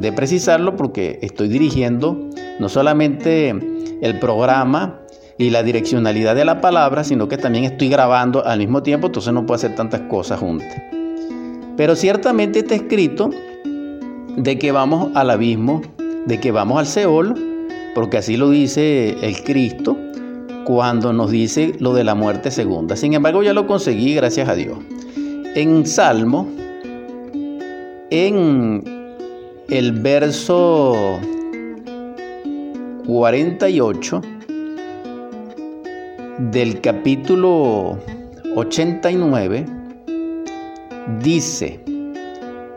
de, 0.00 0.12
precisarlo 0.12 0.76
porque 0.76 1.18
estoy 1.22 1.48
dirigiendo 1.48 2.30
no 2.60 2.68
solamente 2.68 3.54
el 4.00 4.18
programa 4.20 5.00
y 5.38 5.50
la 5.50 5.62
direccionalidad 5.62 6.34
de 6.36 6.44
la 6.44 6.60
palabra, 6.60 7.02
sino 7.02 7.28
que 7.28 7.36
también 7.36 7.64
estoy 7.64 7.88
grabando 7.88 8.44
al 8.44 8.58
mismo 8.58 8.82
tiempo, 8.82 9.08
entonces 9.08 9.32
no 9.32 9.44
puedo 9.44 9.56
hacer 9.56 9.74
tantas 9.74 10.02
cosas 10.02 10.38
juntas. 10.40 10.80
Pero 11.76 11.96
ciertamente 11.96 12.60
está 12.60 12.74
escrito 12.74 13.30
de 14.36 14.58
que 14.58 14.72
vamos 14.72 15.10
al 15.14 15.30
abismo, 15.30 15.82
de 16.26 16.38
que 16.38 16.52
vamos 16.52 16.78
al 16.78 16.86
Seol, 16.86 17.51
porque 17.94 18.18
así 18.18 18.36
lo 18.36 18.50
dice 18.50 19.16
el 19.22 19.42
Cristo 19.42 19.96
cuando 20.64 21.12
nos 21.12 21.30
dice 21.30 21.74
lo 21.78 21.94
de 21.94 22.04
la 22.04 22.14
muerte 22.14 22.50
segunda. 22.50 22.96
Sin 22.96 23.14
embargo, 23.14 23.42
ya 23.42 23.52
lo 23.52 23.66
conseguí, 23.66 24.14
gracias 24.14 24.48
a 24.48 24.54
Dios. 24.54 24.78
En 25.54 25.86
Salmo, 25.86 26.48
en 28.10 28.82
el 29.68 29.92
verso 29.92 31.18
48 33.06 34.22
del 36.50 36.80
capítulo 36.80 37.98
89, 38.54 39.66
dice, 41.22 41.80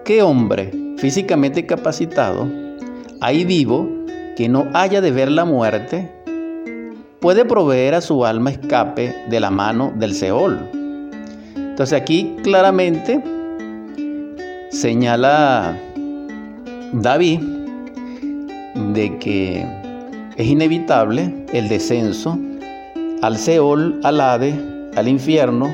¿qué 0.03 0.21
hombre 0.21 0.71
físicamente 0.97 1.65
capacitado, 1.65 2.47
ahí 3.21 3.45
vivo, 3.45 3.89
que 4.35 4.49
no 4.49 4.67
haya 4.73 5.01
de 5.01 5.11
ver 5.11 5.31
la 5.31 5.45
muerte, 5.45 6.11
puede 7.19 7.45
proveer 7.45 7.95
a 7.95 8.01
su 8.01 8.25
alma 8.25 8.51
escape 8.51 9.15
de 9.29 9.39
la 9.39 9.49
mano 9.49 9.93
del 9.95 10.13
Seol. 10.13 10.59
Entonces 11.55 11.99
aquí 11.99 12.35
claramente 12.43 13.23
señala 14.69 15.77
David 16.93 17.39
de 18.93 19.17
que 19.19 19.65
es 20.35 20.47
inevitable 20.47 21.45
el 21.53 21.69
descenso 21.69 22.37
al 23.21 23.37
Seol, 23.37 23.99
al 24.03 24.19
Hade, 24.19 24.53
al 24.95 25.07
infierno, 25.07 25.73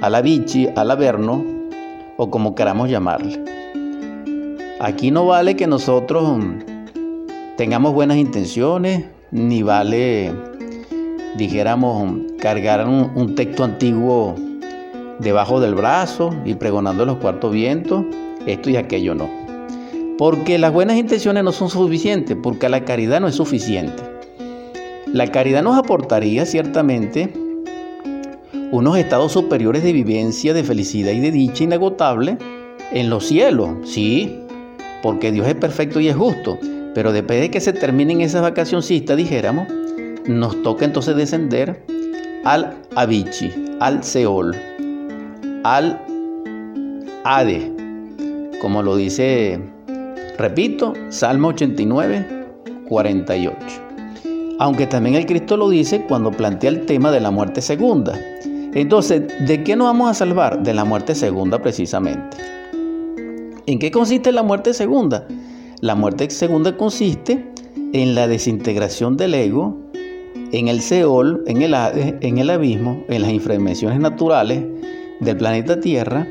al 0.00 0.14
Abichi, 0.14 0.68
al 0.76 0.90
Averno, 0.90 1.44
o 2.16 2.30
como 2.30 2.54
queramos 2.54 2.90
llamarle. 2.90 3.42
Aquí 4.80 5.10
no 5.10 5.26
vale 5.26 5.56
que 5.56 5.66
nosotros 5.66 6.38
tengamos 7.56 7.94
buenas 7.94 8.16
intenciones, 8.16 9.04
ni 9.30 9.62
vale, 9.62 10.32
dijéramos, 11.36 12.18
cargar 12.40 12.86
un, 12.86 13.34
texto 13.34 13.64
antiguo 13.64 14.34
debajo 15.20 15.60
del 15.60 15.74
brazo 15.74 16.34
y 16.44 16.54
pregonando 16.54 17.06
los 17.06 17.18
cuartos 17.18 17.52
vientos, 17.52 18.04
esto 18.46 18.70
y 18.70 18.76
aquello 18.76 19.14
no. 19.14 19.28
Porque 20.18 20.58
las 20.58 20.72
buenas 20.72 20.96
intenciones 20.96 21.42
no 21.44 21.52
son 21.52 21.70
suficientes, 21.70 22.36
porque 22.40 22.68
la 22.68 22.84
caridad 22.84 23.20
no 23.20 23.28
es 23.28 23.34
suficiente. 23.34 24.02
La 25.12 25.28
caridad 25.28 25.62
nos 25.62 25.78
aportaría 25.78 26.46
ciertamente 26.46 27.32
unos 28.72 28.98
estados 28.98 29.32
superiores 29.32 29.84
de 29.84 29.92
vivencia, 29.92 30.54
de 30.54 30.64
felicidad 30.64 31.12
y 31.12 31.20
de 31.20 31.30
dicha 31.30 31.64
inagotable 31.64 32.36
en 32.92 33.10
los 33.10 33.26
cielos, 33.26 33.70
sí, 33.84 34.40
porque 35.02 35.30
Dios 35.30 35.46
es 35.46 35.54
perfecto 35.54 36.00
y 36.00 36.08
es 36.08 36.16
justo. 36.16 36.58
Pero 36.94 37.12
después 37.12 37.40
de 37.40 37.50
que 37.50 37.60
se 37.60 37.72
terminen 37.72 38.20
esas 38.20 38.42
vacacioncistas, 38.42 39.16
dijéramos, 39.16 39.68
nos 40.26 40.62
toca 40.62 40.84
entonces 40.84 41.16
descender 41.16 41.84
al 42.44 42.76
Abichi, 42.94 43.52
al 43.80 44.04
Seol, 44.04 44.54
al 45.64 46.00
Ade, 47.24 47.72
como 48.60 48.82
lo 48.82 48.96
dice, 48.96 49.60
repito, 50.38 50.92
Salmo 51.08 51.48
89, 51.48 52.46
48. 52.88 53.58
Aunque 54.58 54.86
también 54.86 55.16
el 55.16 55.26
Cristo 55.26 55.56
lo 55.56 55.68
dice 55.68 56.04
cuando 56.06 56.30
plantea 56.30 56.70
el 56.70 56.86
tema 56.86 57.10
de 57.10 57.20
la 57.20 57.30
muerte 57.30 57.60
segunda. 57.60 58.18
Entonces, 58.44 59.22
¿de 59.46 59.64
qué 59.64 59.74
nos 59.74 59.86
vamos 59.88 60.10
a 60.10 60.14
salvar? 60.14 60.62
De 60.62 60.74
la 60.74 60.84
muerte 60.84 61.14
segunda 61.14 61.60
precisamente. 61.60 62.36
¿En 63.66 63.78
qué 63.78 63.90
consiste 63.90 64.32
la 64.32 64.42
muerte 64.42 64.74
segunda? 64.74 65.26
La 65.84 65.94
muerte 65.94 66.30
segunda 66.30 66.78
consiste 66.78 67.44
en 67.92 68.14
la 68.14 68.26
desintegración 68.26 69.18
del 69.18 69.34
ego, 69.34 69.76
en 70.50 70.68
el 70.68 70.80
Seol, 70.80 71.44
en 71.46 71.60
el 71.60 71.74
abismo, 72.50 73.04
en 73.06 73.20
las 73.20 73.30
infradimensiones 73.30 74.00
naturales 74.00 74.64
del 75.20 75.36
planeta 75.36 75.80
Tierra, 75.80 76.26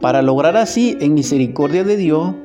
para 0.00 0.22
lograr 0.22 0.56
así, 0.56 0.96
en 1.00 1.14
misericordia 1.14 1.82
de 1.82 1.96
Dios, 1.96 2.36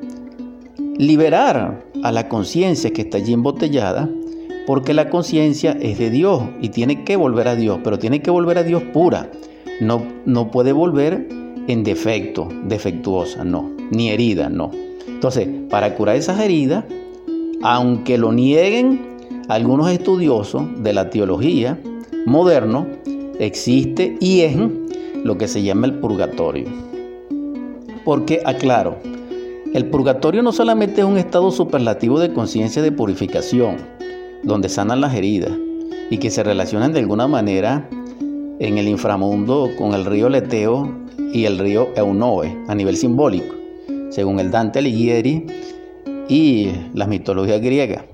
liberar 0.98 1.84
a 2.02 2.10
la 2.10 2.28
conciencia 2.28 2.92
que 2.92 3.02
está 3.02 3.18
allí 3.18 3.32
embotellada, 3.32 4.10
porque 4.66 4.92
la 4.92 5.08
conciencia 5.08 5.78
es 5.80 6.00
de 6.00 6.10
Dios 6.10 6.42
y 6.60 6.70
tiene 6.70 7.04
que 7.04 7.14
volver 7.14 7.46
a 7.46 7.54
Dios, 7.54 7.78
pero 7.84 8.00
tiene 8.00 8.22
que 8.22 8.32
volver 8.32 8.58
a 8.58 8.64
Dios 8.64 8.82
pura. 8.92 9.30
No, 9.80 10.02
no 10.26 10.50
puede 10.50 10.72
volver 10.72 11.28
en 11.68 11.84
defecto, 11.84 12.48
defectuosa, 12.64 13.44
no, 13.44 13.70
ni 13.92 14.10
herida, 14.10 14.48
no. 14.48 14.89
Entonces, 15.20 15.48
para 15.68 15.96
curar 15.96 16.16
esas 16.16 16.40
heridas, 16.40 16.86
aunque 17.60 18.16
lo 18.16 18.32
nieguen 18.32 19.18
algunos 19.50 19.90
estudiosos 19.90 20.62
de 20.82 20.94
la 20.94 21.10
teología 21.10 21.78
moderno, 22.24 22.86
existe 23.38 24.16
y 24.18 24.40
es 24.40 24.56
lo 25.22 25.36
que 25.36 25.46
se 25.46 25.62
llama 25.62 25.88
el 25.88 25.98
purgatorio. 25.98 26.68
Porque, 28.02 28.40
aclaro, 28.46 28.96
el 29.74 29.90
purgatorio 29.90 30.42
no 30.42 30.52
solamente 30.52 31.02
es 31.02 31.06
un 31.06 31.18
estado 31.18 31.50
superlativo 31.50 32.18
de 32.18 32.32
conciencia 32.32 32.80
de 32.80 32.90
purificación, 32.90 33.76
donde 34.42 34.70
sanan 34.70 35.02
las 35.02 35.14
heridas 35.14 35.52
y 36.08 36.16
que 36.16 36.30
se 36.30 36.42
relacionan 36.42 36.94
de 36.94 37.00
alguna 37.00 37.28
manera 37.28 37.86
en 38.58 38.78
el 38.78 38.88
inframundo 38.88 39.68
con 39.76 39.92
el 39.92 40.06
río 40.06 40.30
Leteo 40.30 40.90
y 41.34 41.44
el 41.44 41.58
río 41.58 41.90
Eunoe 41.94 42.56
a 42.68 42.74
nivel 42.74 42.96
simbólico, 42.96 43.59
según 44.10 44.40
el 44.40 44.50
Dante 44.50 44.80
Alighieri 44.80 45.46
y 46.28 46.70
las 46.94 47.08
mitologías 47.08 47.60
griegas, 47.60 48.04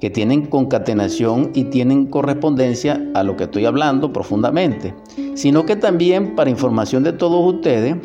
que 0.00 0.10
tienen 0.10 0.46
concatenación 0.46 1.50
y 1.54 1.64
tienen 1.64 2.06
correspondencia 2.06 3.02
a 3.14 3.22
lo 3.22 3.36
que 3.36 3.44
estoy 3.44 3.64
hablando 3.64 4.12
profundamente, 4.12 4.94
sino 5.34 5.64
que 5.66 5.76
también, 5.76 6.34
para 6.34 6.50
información 6.50 7.02
de 7.02 7.12
todos 7.12 7.54
ustedes, 7.54 7.96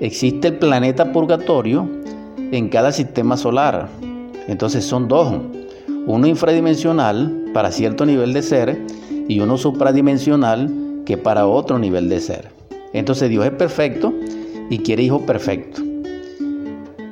existe 0.00 0.48
el 0.48 0.58
planeta 0.58 1.12
purgatorio 1.12 1.88
en 2.52 2.68
cada 2.68 2.92
sistema 2.92 3.36
solar. 3.36 3.88
Entonces 4.48 4.84
son 4.84 5.08
dos, 5.08 5.34
uno 6.06 6.26
infradimensional 6.26 7.50
para 7.52 7.70
cierto 7.70 8.06
nivel 8.06 8.32
de 8.32 8.42
ser 8.42 8.80
y 9.28 9.40
uno 9.40 9.56
supradimensional 9.56 10.70
que 11.06 11.16
para 11.16 11.46
otro 11.46 11.78
nivel 11.78 12.08
de 12.08 12.20
ser. 12.20 12.50
Entonces 12.92 13.30
Dios 13.30 13.44
es 13.44 13.52
perfecto 13.52 14.12
y 14.70 14.78
quiere 14.78 15.02
hijos 15.02 15.22
perfectos. 15.22 15.91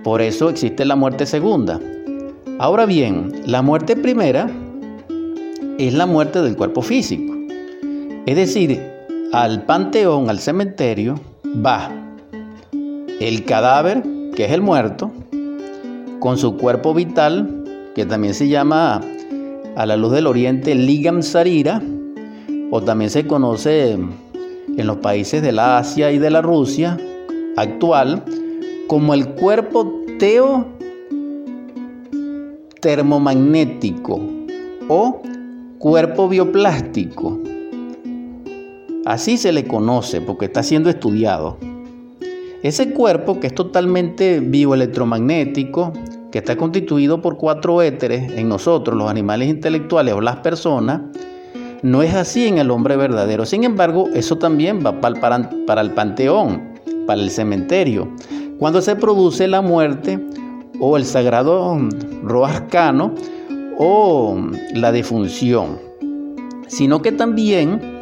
Por 0.02 0.22
eso 0.22 0.48
existe 0.48 0.86
la 0.86 0.96
muerte 0.96 1.26
segunda. 1.26 1.78
Ahora 2.58 2.86
bien, 2.86 3.32
la 3.46 3.60
muerte 3.60 3.96
primera 3.96 4.50
es 5.78 5.92
la 5.92 6.06
muerte 6.06 6.40
del 6.40 6.56
cuerpo 6.56 6.80
físico. 6.80 7.34
Es 8.24 8.36
decir, 8.36 8.80
al 9.32 9.64
panteón, 9.64 10.30
al 10.30 10.38
cementerio, 10.38 11.20
va 11.64 11.90
el 13.20 13.44
cadáver, 13.44 14.02
que 14.34 14.46
es 14.46 14.52
el 14.52 14.62
muerto, 14.62 15.10
con 16.18 16.38
su 16.38 16.56
cuerpo 16.56 16.94
vital, 16.94 17.64
que 17.94 18.06
también 18.06 18.32
se 18.32 18.48
llama 18.48 19.02
a 19.76 19.86
la 19.86 19.96
luz 19.96 20.12
del 20.12 20.26
oriente 20.26 20.74
Ligam 20.74 21.22
Sarira, 21.22 21.82
o 22.70 22.82
también 22.82 23.10
se 23.10 23.26
conoce 23.26 23.92
en 23.92 24.86
los 24.86 24.96
países 24.98 25.42
de 25.42 25.52
la 25.52 25.78
Asia 25.78 26.10
y 26.10 26.18
de 26.18 26.30
la 26.30 26.40
Rusia 26.40 26.96
actual 27.56 28.24
como 28.90 29.14
el 29.14 29.28
cuerpo 29.34 30.02
teo 30.18 30.66
termomagnético 32.80 34.20
o 34.88 35.22
cuerpo 35.78 36.28
bioplástico. 36.28 37.38
Así 39.04 39.36
se 39.36 39.52
le 39.52 39.68
conoce 39.68 40.20
porque 40.20 40.46
está 40.46 40.64
siendo 40.64 40.90
estudiado. 40.90 41.56
Ese 42.64 42.92
cuerpo 42.92 43.38
que 43.38 43.46
es 43.46 43.54
totalmente 43.54 44.40
bioelectromagnético, 44.40 45.92
que 46.32 46.38
está 46.38 46.56
constituido 46.56 47.22
por 47.22 47.36
cuatro 47.36 47.82
éteres 47.82 48.32
en 48.32 48.48
nosotros, 48.48 48.98
los 48.98 49.08
animales 49.08 49.50
intelectuales 49.50 50.14
o 50.14 50.20
las 50.20 50.38
personas, 50.38 51.02
No 51.82 52.02
es 52.02 52.12
así 52.14 52.48
en 52.48 52.58
el 52.58 52.72
hombre 52.72 52.96
verdadero. 52.96 53.46
Sin 53.46 53.62
embargo, 53.62 54.08
eso 54.14 54.36
también 54.36 54.84
va 54.84 55.00
para 55.00 55.80
el 55.80 55.92
panteón, 55.92 56.69
para 57.06 57.20
el 57.20 57.30
cementerio. 57.30 58.08
Cuando 58.58 58.80
se 58.82 58.96
produce 58.96 59.48
la 59.48 59.62
muerte 59.62 60.18
o 60.78 60.96
el 60.96 61.04
sagrado 61.04 61.78
roascano 62.22 63.14
o 63.78 64.36
la 64.74 64.92
defunción, 64.92 65.78
sino 66.68 67.02
que 67.02 67.12
también 67.12 67.98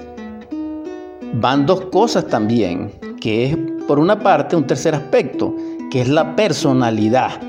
van 1.35 1.67
dos 1.67 1.83
cosas 1.87 2.27
también, 2.27 2.93
que 3.21 3.47
es 3.47 3.57
por 3.87 3.99
una 3.99 4.19
parte 4.21 4.57
un 4.57 4.67
tercer 4.67 4.95
aspecto, 4.95 5.55
que 5.91 6.03
es 6.03 6.09
la 6.09 6.37
personalidad. 6.37 7.41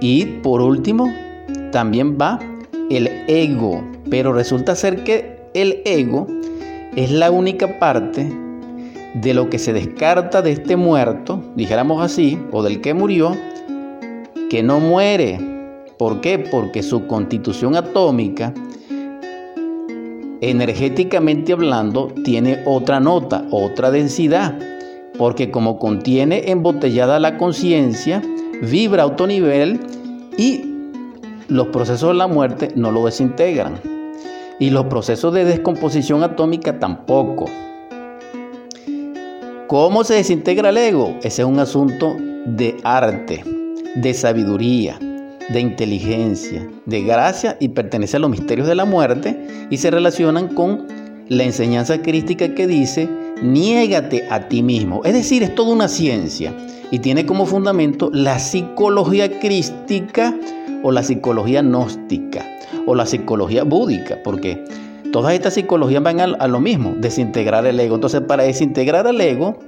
Y 0.00 0.24
por 0.42 0.60
último, 0.60 1.12
también 1.72 2.16
va 2.20 2.38
el 2.90 3.08
ego, 3.28 3.82
pero 4.08 4.32
resulta 4.32 4.74
ser 4.74 5.04
que 5.04 5.40
el 5.54 5.82
ego 5.84 6.26
es 6.96 7.10
la 7.10 7.30
única 7.30 7.78
parte 7.78 8.30
de 9.14 9.34
lo 9.34 9.50
que 9.50 9.58
se 9.58 9.72
descarta 9.72 10.42
de 10.42 10.52
este 10.52 10.76
muerto, 10.76 11.42
dijéramos 11.56 12.02
así, 12.02 12.38
o 12.52 12.62
del 12.62 12.80
que 12.80 12.94
murió, 12.94 13.36
que 14.48 14.62
no 14.62 14.80
muere. 14.80 15.38
¿Por 15.98 16.20
qué? 16.20 16.38
Porque 16.38 16.82
su 16.82 17.06
constitución 17.06 17.76
atómica, 17.76 18.54
energéticamente 20.40 21.52
hablando, 21.52 22.08
tiene 22.24 22.62
otra 22.64 23.00
nota, 23.00 23.44
otra 23.50 23.90
densidad, 23.90 24.58
porque 25.18 25.50
como 25.50 25.78
contiene 25.78 26.50
embotellada 26.50 27.20
la 27.20 27.36
conciencia, 27.36 28.22
vibra 28.62 29.02
a 29.02 29.06
otro 29.06 29.26
nivel 29.26 29.80
y 30.36 30.64
los 31.48 31.66
procesos 31.68 32.10
de 32.10 32.14
la 32.14 32.26
muerte 32.28 32.68
no 32.76 32.90
lo 32.90 33.04
desintegran. 33.04 33.80
Y 34.58 34.70
los 34.70 34.86
procesos 34.86 35.32
de 35.32 35.44
descomposición 35.44 36.22
atómica 36.22 36.78
tampoco. 36.78 37.46
¿Cómo 39.70 40.02
se 40.02 40.14
desintegra 40.14 40.70
el 40.70 40.78
ego? 40.78 41.16
Ese 41.22 41.42
es 41.42 41.48
un 41.48 41.60
asunto 41.60 42.16
de 42.44 42.76
arte, 42.82 43.44
de 43.94 44.14
sabiduría, 44.14 44.98
de 45.48 45.60
inteligencia, 45.60 46.68
de 46.86 47.02
gracia 47.02 47.56
y 47.60 47.68
pertenece 47.68 48.16
a 48.16 48.18
los 48.18 48.30
misterios 48.30 48.66
de 48.66 48.74
la 48.74 48.84
muerte 48.84 49.68
y 49.70 49.76
se 49.76 49.92
relacionan 49.92 50.48
con 50.48 50.88
la 51.28 51.44
enseñanza 51.44 52.02
crística 52.02 52.52
que 52.52 52.66
dice, 52.66 53.08
niégate 53.42 54.26
a 54.28 54.48
ti 54.48 54.60
mismo. 54.64 55.04
Es 55.04 55.12
decir, 55.12 55.44
es 55.44 55.54
toda 55.54 55.72
una 55.72 55.86
ciencia 55.86 56.52
y 56.90 56.98
tiene 56.98 57.24
como 57.24 57.46
fundamento 57.46 58.10
la 58.12 58.40
psicología 58.40 59.38
crística 59.38 60.36
o 60.82 60.90
la 60.90 61.04
psicología 61.04 61.62
gnóstica 61.62 62.44
o 62.86 62.96
la 62.96 63.06
psicología 63.06 63.62
búdica, 63.62 64.18
porque 64.24 64.64
Todas 65.12 65.34
estas 65.34 65.54
psicologías 65.54 66.02
van 66.04 66.20
a, 66.20 66.46
lo 66.46 66.60
mismo, 66.60 66.94
desintegrar 66.96 67.66
el 67.66 67.80
ego. 67.80 67.96
Entonces, 67.96 68.20
para 68.20 68.44
desintegrar 68.44 69.08
el 69.08 69.20
ego, 69.20 69.58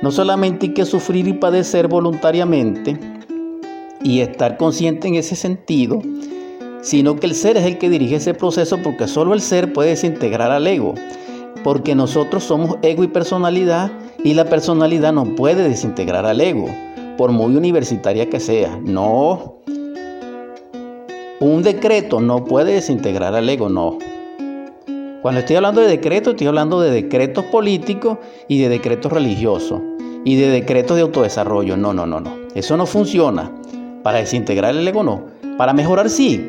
no 0.00 0.12
solamente 0.12 0.66
hay 0.66 0.74
que 0.74 0.84
sufrir 0.84 1.26
y 1.26 1.32
padecer 1.32 1.88
voluntariamente 1.88 2.96
y 4.04 4.20
estar 4.20 4.56
consciente 4.56 5.08
en 5.08 5.16
ese 5.16 5.34
sentido, 5.34 6.02
sino 6.82 7.16
que 7.16 7.26
el 7.26 7.34
ser 7.34 7.56
es 7.56 7.64
el 7.64 7.78
que 7.78 7.90
dirige 7.90 8.16
ese 8.16 8.32
proceso 8.32 8.78
porque 8.80 9.08
solo 9.08 9.34
el 9.34 9.40
ser 9.40 9.72
puede 9.72 9.90
desintegrar 9.90 10.52
al 10.52 10.68
ego. 10.68 10.94
Porque 11.64 11.96
nosotros 11.96 12.44
somos 12.44 12.76
ego 12.82 13.02
y 13.02 13.08
personalidad 13.08 13.90
y 14.22 14.34
la 14.34 14.44
personalidad 14.44 15.12
no 15.12 15.34
puede 15.34 15.68
desintegrar 15.68 16.26
al 16.26 16.40
ego, 16.40 16.68
por 17.16 17.32
muy 17.32 17.56
universitaria 17.56 18.30
que 18.30 18.38
sea. 18.38 18.78
No. 18.84 19.56
Un 21.40 21.62
decreto 21.64 22.20
no 22.20 22.44
puede 22.44 22.74
desintegrar 22.74 23.34
al 23.34 23.48
ego, 23.48 23.68
no. 23.68 23.98
Cuando 25.26 25.40
estoy 25.40 25.56
hablando 25.56 25.80
de 25.80 25.88
decretos, 25.88 26.34
estoy 26.34 26.46
hablando 26.46 26.80
de 26.80 26.92
decretos 26.92 27.46
políticos 27.46 28.18
y 28.46 28.62
de 28.62 28.68
decretos 28.68 29.10
religiosos 29.10 29.80
y 30.24 30.36
de 30.36 30.50
decretos 30.50 30.96
de 30.96 31.02
autodesarrollo. 31.02 31.76
No, 31.76 31.92
no, 31.92 32.06
no, 32.06 32.20
no. 32.20 32.32
Eso 32.54 32.76
no 32.76 32.86
funciona. 32.86 33.50
Para 34.04 34.18
desintegrar 34.18 34.76
el 34.76 34.86
ego 34.86 35.02
no. 35.02 35.24
Para 35.58 35.72
mejorar 35.72 36.10
sí. 36.10 36.48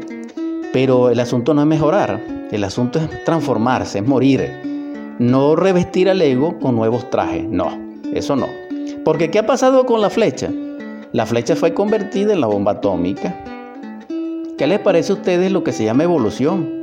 Pero 0.74 1.10
el 1.10 1.20
asunto 1.20 1.56
no 1.56 1.62
es 1.62 1.68
mejorar. 1.68 2.22
El 2.52 2.64
asunto 2.64 3.00
es 3.00 3.24
transformarse, 3.24 3.98
es 3.98 4.06
morir. 4.06 5.16
No 5.18 5.56
revestir 5.56 6.08
al 6.08 6.22
ego 6.22 6.60
con 6.60 6.76
nuevos 6.76 7.10
trajes. 7.10 7.50
No, 7.50 7.76
eso 8.14 8.36
no. 8.36 8.46
Porque 9.04 9.32
¿qué 9.32 9.40
ha 9.40 9.48
pasado 9.48 9.88
con 9.88 10.02
la 10.02 10.12
flecha? 10.12 10.52
La 11.14 11.26
flecha 11.26 11.56
fue 11.56 11.74
convertida 11.74 12.32
en 12.32 12.42
la 12.42 12.46
bomba 12.46 12.74
atómica. 12.74 13.44
¿Qué 14.56 14.68
les 14.68 14.80
parece 14.82 15.14
a 15.14 15.16
ustedes 15.16 15.52
lo 15.52 15.64
que 15.64 15.72
se 15.72 15.84
llama 15.84 16.04
evolución? 16.04 16.77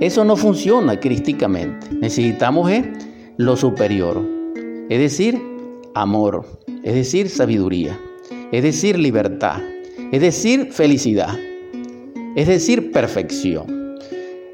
Eso 0.00 0.24
no 0.24 0.34
funciona 0.34 0.98
crísticamente. 0.98 1.88
Necesitamos 1.92 2.72
lo 3.36 3.56
superior, 3.56 4.26
es 4.88 4.98
decir, 4.98 5.40
amor, 5.94 6.46
es 6.82 6.94
decir, 6.94 7.28
sabiduría, 7.28 8.00
es 8.50 8.62
decir, 8.62 8.98
libertad, 8.98 9.60
es 10.10 10.20
decir, 10.22 10.72
felicidad, 10.72 11.38
es 12.34 12.48
decir, 12.48 12.92
perfección. 12.92 13.98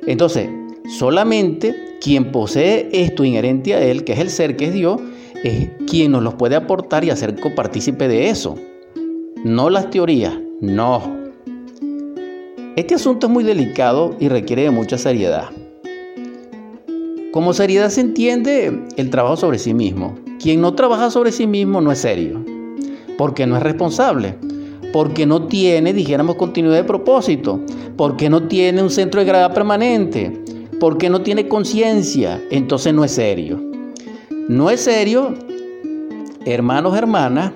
Entonces, 0.07 0.49
solamente 0.99 1.97
quien 2.01 2.33
posee 2.33 2.89
esto 2.93 3.25
inherente 3.25 3.75
a 3.75 3.83
él, 3.83 4.03
que 4.03 4.15
es 4.15 4.19
el 4.19 4.31
ser 4.31 4.57
que 4.57 4.67
es 4.67 4.75
Dios, 4.75 5.01
es 5.45 5.71
quien 5.89 6.11
nos 6.11 6.25
lo 6.25 6.37
puede 6.37 6.57
aportar 6.57 7.05
y 7.05 7.11
hacer 7.11 7.39
copartícipe 7.39 8.09
de 8.09 8.31
eso. 8.31 8.57
No 9.45 9.71
las 9.71 9.91
teorías, 9.91 10.35
no. 10.61 11.16
Este 12.77 12.95
asunto 12.95 13.27
es 13.27 13.33
muy 13.33 13.43
delicado 13.43 14.15
y 14.21 14.29
requiere 14.29 14.65
de 14.65 14.71
mucha 14.71 14.99
seriedad. 14.99 15.49
Como 17.33 17.55
seriedad 17.55 17.89
se 17.89 18.03
entiende 18.03 18.83
el 18.99 19.09
trabajo 19.09 19.39
sobre 19.39 19.59
sí 19.59 19.73
mismo. 19.73 20.15
Quien 20.39 20.61
no 20.61 20.75
trabaja 20.75 21.11
sobre 21.11 21.33
sí 21.33 21.47
mismo 21.47 21.81
no 21.81 21.91
es 21.91 22.01
serio, 22.01 22.45
porque 23.17 23.47
no 23.47 23.57
es 23.57 23.63
responsable, 23.63 24.35
porque 24.93 25.25
no 25.25 25.47
tiene, 25.47 25.95
dijéramos, 25.95 26.37
continuidad 26.37 26.77
de 26.77 26.85
propósito, 26.85 27.63
porque 27.97 28.29
no 28.29 28.43
tiene 28.43 28.83
un 28.83 28.91
centro 28.91 29.21
de 29.21 29.27
gravedad 29.27 29.55
permanente, 29.55 30.39
porque 30.79 31.09
no 31.09 31.23
tiene 31.23 31.49
conciencia, 31.49 32.43
entonces 32.51 32.93
no 32.93 33.05
es 33.05 33.13
serio. 33.13 33.59
No 34.49 34.69
es 34.69 34.83
serio, 34.83 35.33
hermanos, 36.45 36.95
hermanas, 36.95 37.53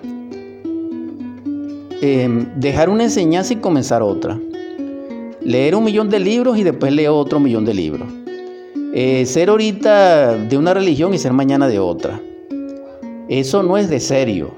em, 2.01 2.47
dejar 2.57 2.89
una 2.89 3.05
enseñanza 3.05 3.53
y 3.53 3.57
comenzar 3.57 4.01
otra 4.01 4.41
leer 5.51 5.75
un 5.75 5.83
millón 5.83 6.09
de 6.09 6.21
libros 6.21 6.57
y 6.59 6.63
después 6.63 6.93
leer 6.93 7.09
otro 7.09 7.41
millón 7.41 7.65
de 7.65 7.75
libros. 7.75 8.09
Eh, 8.95 9.27
ser 9.27 9.49
ahorita 9.49 10.37
de 10.37 10.57
una 10.57 10.75
religión 10.75 11.13
y 11.13 11.19
ser 11.19 11.33
mañana 11.33 11.67
de 11.67 11.81
otra. 11.81 12.21
Eso 13.29 13.65
no 13.65 13.77
es 13.77 13.91
de 13.91 13.99
serio. 13.99 14.53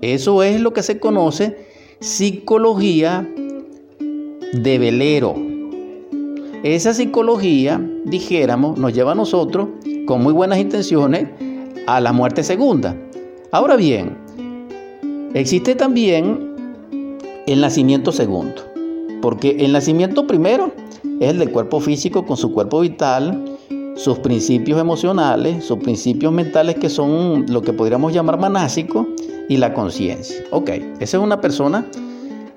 Eso 0.00 0.42
es 0.42 0.62
lo 0.62 0.72
que 0.72 0.82
se 0.82 0.98
conoce 0.98 1.58
psicología 2.00 3.28
de 4.54 4.78
velero. 4.78 5.34
Esa 6.62 6.94
psicología, 6.94 7.78
dijéramos, 8.06 8.78
nos 8.78 8.94
lleva 8.94 9.12
a 9.12 9.14
nosotros, 9.14 9.68
con 10.06 10.22
muy 10.22 10.32
buenas 10.32 10.58
intenciones, 10.58 11.28
a 11.86 12.00
la 12.00 12.14
muerte 12.14 12.42
segunda. 12.42 12.96
Ahora 13.52 13.76
bien, 13.76 14.16
existe 15.34 15.74
también 15.74 16.54
el 17.46 17.60
nacimiento 17.60 18.10
segundo. 18.10 18.75
Porque 19.26 19.56
el 19.58 19.72
nacimiento 19.72 20.24
primero 20.28 20.72
es 21.18 21.30
el 21.30 21.40
del 21.40 21.50
cuerpo 21.50 21.80
físico 21.80 22.24
con 22.24 22.36
su 22.36 22.52
cuerpo 22.52 22.78
vital, 22.78 23.58
sus 23.96 24.20
principios 24.20 24.80
emocionales, 24.80 25.64
sus 25.64 25.78
principios 25.78 26.32
mentales 26.32 26.76
que 26.76 26.88
son 26.88 27.44
lo 27.48 27.60
que 27.60 27.72
podríamos 27.72 28.12
llamar 28.12 28.38
manásicos 28.38 29.04
y 29.48 29.56
la 29.56 29.74
conciencia. 29.74 30.36
Ok, 30.52 30.70
esa 31.00 31.16
es 31.16 31.22
una 31.24 31.40
persona, 31.40 31.84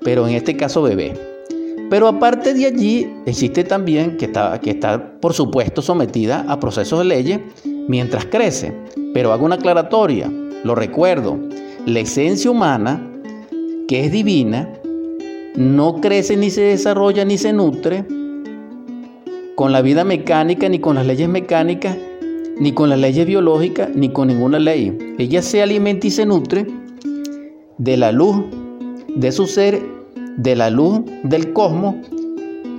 pero 0.04 0.28
en 0.28 0.36
este 0.36 0.56
caso 0.56 0.80
bebé. 0.80 1.12
Pero 1.90 2.06
aparte 2.06 2.54
de 2.54 2.66
allí, 2.66 3.12
existe 3.26 3.64
también 3.64 4.16
que 4.16 4.26
está, 4.26 4.60
que 4.60 4.70
está, 4.70 5.18
por 5.18 5.34
supuesto, 5.34 5.82
sometida 5.82 6.44
a 6.46 6.60
procesos 6.60 7.00
de 7.00 7.04
leyes 7.04 7.40
mientras 7.88 8.26
crece. 8.26 8.72
Pero 9.12 9.32
hago 9.32 9.44
una 9.44 9.56
aclaratoria, 9.56 10.30
lo 10.62 10.76
recuerdo, 10.76 11.36
la 11.86 11.98
esencia 11.98 12.48
humana, 12.48 13.10
que 13.88 14.04
es 14.04 14.12
divina, 14.12 14.68
no 15.56 16.00
crece 16.00 16.36
ni 16.36 16.50
se 16.50 16.62
desarrolla 16.62 17.24
ni 17.24 17.36
se 17.36 17.52
nutre 17.52 18.04
con 19.56 19.72
la 19.72 19.82
vida 19.82 20.04
mecánica, 20.04 20.68
ni 20.68 20.78
con 20.78 20.94
las 20.94 21.06
leyes 21.06 21.28
mecánicas, 21.28 21.98
ni 22.58 22.72
con 22.72 22.88
las 22.88 22.98
leyes 22.98 23.26
biológicas, 23.26 23.90
ni 23.94 24.08
con 24.10 24.28
ninguna 24.28 24.58
ley. 24.58 24.96
Ella 25.18 25.42
se 25.42 25.60
alimenta 25.60 26.06
y 26.06 26.10
se 26.10 26.24
nutre 26.24 26.66
de 27.76 27.96
la 27.96 28.12
luz 28.12 28.36
de 29.08 29.32
su 29.32 29.46
ser, 29.46 29.82
de 30.36 30.56
la 30.56 30.70
luz 30.70 31.00
del 31.24 31.52
cosmos, 31.52 31.96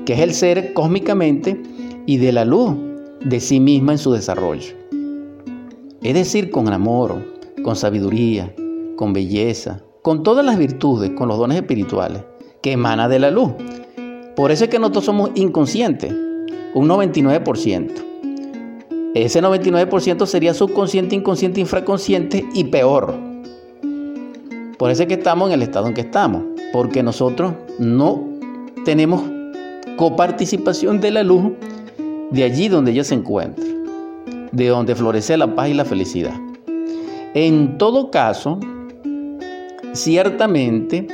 que 0.06 0.14
es 0.14 0.20
el 0.22 0.34
ser 0.34 0.74
cósmicamente, 0.74 1.62
y 2.08 2.18
de 2.18 2.32
la 2.32 2.46
luz 2.46 2.74
de 3.24 3.40
sí 3.40 3.60
misma 3.60 3.92
en 3.92 3.98
su 4.00 4.12
desarrollo. 4.12 4.74
Es 6.02 6.14
decir, 6.16 6.50
con 6.50 6.68
amor, 6.70 7.24
con 7.64 7.76
sabiduría, 7.76 8.56
con 8.96 9.14
belleza, 9.14 9.84
con 10.02 10.24
todas 10.24 10.44
las 10.44 10.58
virtudes, 10.58 11.12
con 11.12 11.28
los 11.28 11.38
dones 11.38 11.58
espirituales 11.58 12.24
que 12.62 12.74
emana 12.74 13.08
de 13.10 13.20
la 13.20 13.32
luz. 13.32 13.52
Por 14.36 14.52
eso 14.52 14.66
es 14.66 14.70
que 14.70 14.80
nosotros 14.80 15.06
somos 15.06 15.32
inconscientes, 15.36 16.14
un 16.74 16.88
99%. 16.88 17.92
Ese 19.14 19.42
99% 19.42 20.26
sería 20.26 20.54
subconsciente, 20.54 21.16
inconsciente, 21.16 21.60
infraconsciente 21.60 22.46
y 22.54 22.66
peor. 22.66 23.14
Por 24.78 24.90
eso 24.90 25.04
es 25.04 25.08
que 25.08 25.16
estamos 25.16 25.50
en 25.50 25.56
el 25.56 25.64
estado 25.64 25.88
en 25.88 25.94
que 25.94 26.02
estamos, 26.02 26.44
porque 26.72 27.04
nosotros 27.04 27.54
no 27.78 28.24
tenemos 28.86 29.22
coparticipación 29.98 31.02
de 31.02 31.12
la 31.12 31.24
luz 31.24 31.52
de 32.32 32.44
allí 32.44 32.70
donde 32.70 32.92
ella 32.92 33.04
se 33.04 33.16
encuentra, 33.16 33.66
de 34.52 34.68
donde 34.68 34.96
florece 34.96 35.38
la 35.38 35.54
paz 35.54 35.70
y 35.70 35.74
la 35.74 35.86
felicidad. 35.86 36.34
En 37.34 37.78
todo 37.78 38.12
caso, 38.12 38.60
ciertamente, 39.94 41.08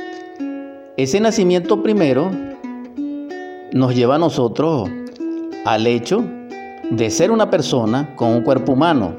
ese 0.98 1.20
nacimiento 1.20 1.80
primero 1.80 2.28
nos 3.72 3.94
lleva 3.94 4.16
a 4.16 4.18
nosotros 4.18 4.90
al 5.64 5.86
hecho 5.86 6.24
de 6.90 7.10
ser 7.10 7.30
una 7.30 7.50
persona 7.50 8.16
con 8.16 8.30
un 8.30 8.42
cuerpo 8.42 8.72
humano, 8.72 9.14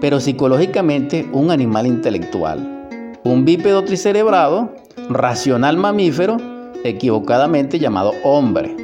pero 0.00 0.20
psicológicamente 0.20 1.28
un 1.34 1.50
animal 1.50 1.86
intelectual, 1.86 2.88
un 3.24 3.44
bípedo 3.44 3.84
tricerebrado, 3.84 4.74
racional 5.10 5.76
mamífero, 5.76 6.38
equivocadamente 6.82 7.78
llamado 7.78 8.12
hombre, 8.24 8.74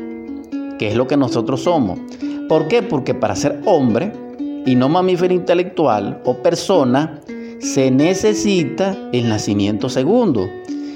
que 0.79 0.89
es 0.89 0.97
lo 0.97 1.07
que 1.07 1.17
nosotros 1.17 1.63
somos. 1.63 1.99
¿Por 2.47 2.69
qué? 2.69 2.83
Porque 2.83 3.15
para 3.15 3.35
ser 3.35 3.63
hombre 3.65 4.13
y 4.67 4.75
no 4.75 4.91
mamífero 4.91 5.33
intelectual 5.33 6.21
o 6.27 6.35
persona, 6.43 7.23
se 7.61 7.91
necesita 7.91 8.95
el 9.13 9.31
nacimiento 9.31 9.89
segundo. 9.89 10.47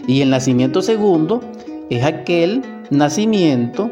Y 0.06 0.20
el 0.20 0.30
nacimiento 0.30 0.82
segundo 0.82 1.40
es 1.90 2.04
aquel 2.04 2.62
nacimiento 2.90 3.90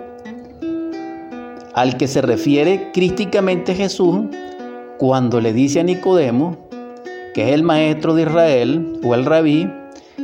al 1.75 1.97
que 1.97 2.07
se 2.07 2.23
refiere 2.23 2.91
críticamente 2.93 3.75
Jesús 3.75 4.21
cuando 4.99 5.41
le 5.41 5.53
dice 5.53 5.81
a 5.81 5.83
Nicodemo, 5.83 6.57
que 7.35 7.49
es 7.49 7.55
el 7.55 7.65
maestro 7.65 8.15
de 8.15 8.23
Israel 8.23 9.01
o 9.03 9.15
el 9.15 9.25
rabí, 9.25 9.69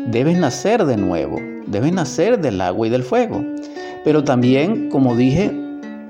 debes 0.07 0.39
nacer 0.39 0.85
de 0.85 0.97
nuevo, 0.97 1.39
debes 1.67 1.93
nacer 1.93 2.41
del 2.41 2.61
agua 2.61 2.87
y 2.87 2.91
del 2.91 3.03
fuego. 3.03 3.45
Pero 4.05 4.23
también, 4.23 4.89
como 4.91 5.17
dije 5.17 5.53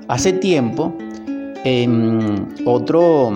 hace 0.07 0.33
tiempo, 0.33 0.93
en, 1.63 2.47
otro, 2.65 3.31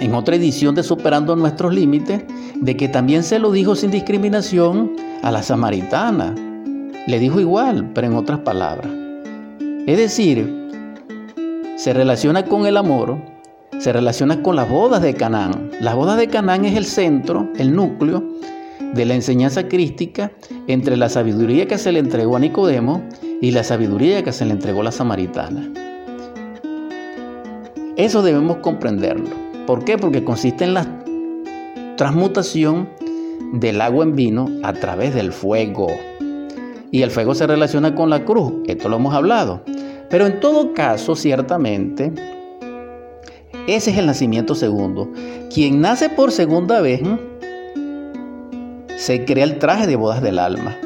en 0.00 0.14
otra 0.14 0.36
edición 0.36 0.74
de 0.74 0.82
Superando 0.82 1.36
nuestros 1.36 1.74
Límites, 1.74 2.22
de 2.56 2.76
que 2.76 2.88
también 2.88 3.22
se 3.22 3.38
lo 3.38 3.50
dijo 3.50 3.74
sin 3.74 3.90
discriminación 3.90 4.92
a 5.22 5.30
la 5.30 5.42
samaritana. 5.42 6.34
Le 7.06 7.18
dijo 7.18 7.40
igual, 7.40 7.90
pero 7.94 8.06
en 8.06 8.14
otras 8.14 8.40
palabras. 8.40 8.92
Es 9.86 9.96
decir, 9.96 10.62
se 11.76 11.92
relaciona 11.92 12.44
con 12.44 12.66
el 12.66 12.76
amor, 12.76 13.18
se 13.78 13.92
relaciona 13.92 14.42
con 14.42 14.56
las 14.56 14.68
bodas 14.68 15.02
de 15.02 15.14
Canaán. 15.14 15.70
Las 15.80 15.96
bodas 15.96 16.18
de 16.18 16.28
Canaán 16.28 16.64
es 16.64 16.76
el 16.76 16.84
centro, 16.84 17.48
el 17.56 17.74
núcleo 17.74 18.22
de 18.94 19.04
la 19.04 19.14
enseñanza 19.14 19.68
crística 19.68 20.32
entre 20.66 20.96
la 20.96 21.08
sabiduría 21.08 21.66
que 21.66 21.78
se 21.78 21.92
le 21.92 21.98
entregó 21.98 22.36
a 22.36 22.40
Nicodemo 22.40 23.02
y 23.40 23.50
la 23.50 23.64
sabiduría 23.64 24.22
que 24.22 24.32
se 24.32 24.44
le 24.44 24.52
entregó 24.52 24.82
a 24.82 24.84
la 24.84 24.92
samaritana. 24.92 25.68
Eso 27.96 28.22
debemos 28.22 28.58
comprenderlo. 28.58 29.30
¿Por 29.66 29.84
qué? 29.84 29.98
Porque 29.98 30.24
consiste 30.24 30.64
en 30.64 30.74
la 30.74 30.86
transmutación 31.96 32.88
del 33.52 33.80
agua 33.80 34.04
en 34.04 34.16
vino 34.16 34.48
a 34.62 34.72
través 34.72 35.14
del 35.14 35.32
fuego. 35.32 35.86
Y 36.90 37.02
el 37.02 37.10
fuego 37.10 37.34
se 37.34 37.46
relaciona 37.46 37.94
con 37.94 38.10
la 38.10 38.24
cruz. 38.24 38.52
Esto 38.66 38.88
lo 38.88 38.96
hemos 38.96 39.14
hablado. 39.14 39.62
Pero 40.10 40.26
en 40.26 40.40
todo 40.40 40.74
caso, 40.74 41.14
ciertamente, 41.14 42.12
ese 43.66 43.90
es 43.92 43.98
el 43.98 44.06
nacimiento 44.06 44.54
segundo. 44.54 45.10
Quien 45.52 45.80
nace 45.80 46.08
por 46.08 46.32
segunda 46.32 46.80
vez 46.80 47.00
se 48.96 49.24
crea 49.24 49.44
el 49.44 49.58
traje 49.58 49.86
de 49.86 49.96
bodas 49.96 50.22
del 50.22 50.38
alma 50.38 50.76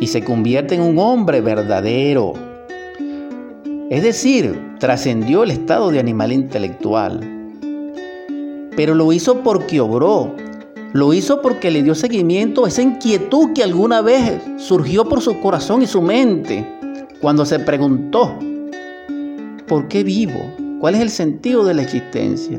y 0.00 0.06
se 0.06 0.24
convierte 0.24 0.74
en 0.74 0.82
un 0.82 0.98
hombre 0.98 1.40
verdadero. 1.40 2.32
Es 3.90 4.02
decir, 4.02 4.76
trascendió 4.78 5.44
el 5.44 5.50
estado 5.50 5.90
de 5.90 6.00
animal 6.00 6.32
intelectual. 6.32 7.20
Pero 8.74 8.94
lo 8.94 9.12
hizo 9.12 9.42
porque 9.42 9.80
obró. 9.80 10.34
Lo 10.92 11.14
hizo 11.14 11.40
porque 11.40 11.70
le 11.70 11.82
dio 11.82 11.94
seguimiento 11.94 12.64
a 12.64 12.68
esa 12.68 12.82
inquietud 12.82 13.54
que 13.54 13.62
alguna 13.62 14.02
vez 14.02 14.42
surgió 14.58 15.08
por 15.08 15.22
su 15.22 15.40
corazón 15.40 15.82
y 15.82 15.86
su 15.86 16.02
mente 16.02 16.68
cuando 17.22 17.46
se 17.46 17.58
preguntó, 17.60 18.38
¿por 19.66 19.88
qué 19.88 20.04
vivo? 20.04 20.40
¿Cuál 20.80 20.96
es 20.96 21.00
el 21.00 21.08
sentido 21.08 21.64
de 21.64 21.72
la 21.72 21.82
existencia? 21.82 22.58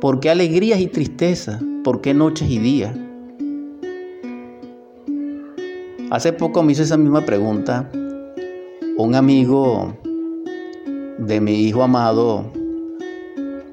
¿Por 0.00 0.20
qué 0.20 0.30
alegrías 0.30 0.80
y 0.80 0.86
tristezas? 0.86 1.62
¿Por 1.84 2.00
qué 2.00 2.14
noches 2.14 2.48
y 2.48 2.58
días? 2.58 2.96
Hace 6.10 6.32
poco 6.32 6.62
me 6.62 6.72
hizo 6.72 6.82
esa 6.82 6.96
misma 6.96 7.26
pregunta 7.26 7.90
un 8.96 9.14
amigo 9.14 9.96
de 11.18 11.40
mi 11.40 11.62
hijo 11.62 11.82
amado 11.82 12.50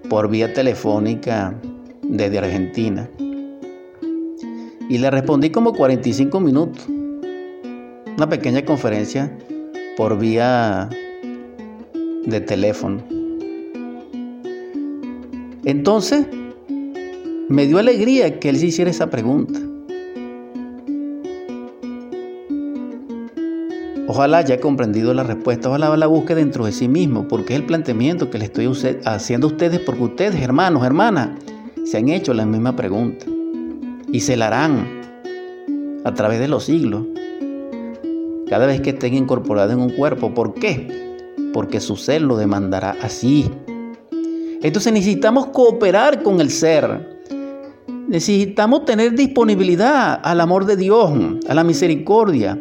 por 0.09 0.29
vía 0.29 0.53
telefónica 0.53 1.53
desde 2.03 2.39
Argentina. 2.39 3.09
Y 4.89 4.97
le 4.97 5.11
respondí 5.11 5.51
como 5.51 5.73
45 5.73 6.39
minutos. 6.39 6.87
Una 8.17 8.27
pequeña 8.27 8.65
conferencia 8.65 9.31
por 9.95 10.17
vía 10.17 10.89
de 12.25 12.41
teléfono. 12.41 13.03
Entonces, 15.63 16.25
me 17.49 17.67
dio 17.67 17.77
alegría 17.77 18.39
que 18.39 18.49
él 18.49 18.57
se 18.57 18.65
hiciera 18.65 18.89
esa 18.89 19.11
pregunta. 19.11 19.59
Ojalá 24.07 24.39
haya 24.39 24.59
comprendido 24.59 25.13
la 25.13 25.21
respuesta, 25.21 25.69
ojalá 25.69 25.95
la 25.95 26.07
busque 26.07 26.33
dentro 26.33 26.65
de 26.65 26.71
sí 26.71 26.87
mismo, 26.87 27.27
porque 27.27 27.53
es 27.53 27.59
el 27.59 27.67
planteamiento 27.67 28.31
que 28.31 28.39
le 28.39 28.45
estoy 28.45 28.67
haciendo 29.05 29.47
a 29.47 29.51
ustedes, 29.51 29.81
porque 29.81 30.01
ustedes, 30.01 30.41
hermanos, 30.41 30.83
hermanas, 30.83 31.29
se 31.85 31.97
han 31.97 32.09
hecho 32.09 32.33
la 32.33 32.47
misma 32.47 32.75
pregunta 32.75 33.27
y 34.11 34.21
se 34.21 34.37
la 34.37 34.47
harán 34.47 34.87
a 36.03 36.13
través 36.13 36.39
de 36.39 36.47
los 36.47 36.65
siglos 36.65 37.03
cada 38.49 38.65
vez 38.65 38.81
que 38.81 38.89
estén 38.89 39.13
incorporados 39.13 39.73
en 39.73 39.79
un 39.79 39.91
cuerpo. 39.91 40.33
¿Por 40.33 40.55
qué? 40.55 41.35
Porque 41.53 41.79
su 41.79 41.95
ser 41.95 42.23
lo 42.23 42.35
demandará 42.35 42.97
así. 43.01 43.49
Entonces 44.61 44.91
necesitamos 44.91 45.47
cooperar 45.47 46.23
con 46.23 46.41
el 46.41 46.49
ser. 46.49 47.19
Necesitamos 48.07 48.85
tener 48.85 49.13
disponibilidad 49.13 50.19
al 50.23 50.41
amor 50.41 50.65
de 50.65 50.75
Dios, 50.75 51.11
a 51.47 51.53
la 51.53 51.63
misericordia, 51.63 52.59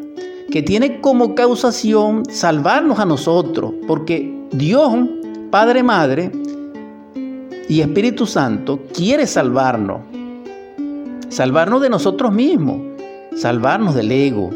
que 0.50 0.62
tiene 0.62 1.00
como 1.00 1.34
causación 1.34 2.24
salvarnos 2.28 2.98
a 2.98 3.06
nosotros, 3.06 3.72
porque 3.86 4.46
Dios, 4.52 4.92
Padre, 5.50 5.82
Madre 5.82 6.30
y 7.68 7.80
Espíritu 7.80 8.26
Santo 8.26 8.80
quiere 8.94 9.26
salvarnos. 9.26 10.00
Salvarnos 11.28 11.82
de 11.82 11.90
nosotros 11.90 12.32
mismos, 12.32 12.80
salvarnos 13.36 13.94
del 13.94 14.10
ego, 14.10 14.50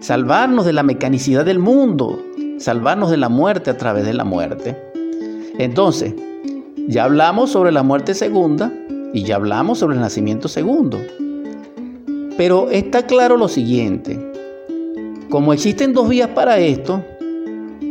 salvarnos 0.00 0.64
de 0.64 0.72
la 0.72 0.82
mecanicidad 0.82 1.44
del 1.44 1.58
mundo, 1.58 2.22
salvarnos 2.58 3.10
de 3.10 3.18
la 3.18 3.28
muerte 3.28 3.68
a 3.70 3.76
través 3.76 4.06
de 4.06 4.14
la 4.14 4.24
muerte. 4.24 4.76
Entonces, 5.58 6.14
ya 6.88 7.04
hablamos 7.04 7.50
sobre 7.50 7.70
la 7.70 7.82
muerte 7.82 8.14
segunda 8.14 8.72
y 9.12 9.24
ya 9.24 9.36
hablamos 9.36 9.78
sobre 9.78 9.96
el 9.96 10.00
nacimiento 10.00 10.48
segundo. 10.48 10.98
Pero 12.38 12.70
está 12.70 13.06
claro 13.06 13.36
lo 13.36 13.48
siguiente, 13.48 14.18
como 15.28 15.52
existen 15.52 15.92
dos 15.92 16.08
vías 16.08 16.28
para 16.28 16.58
esto, 16.58 17.04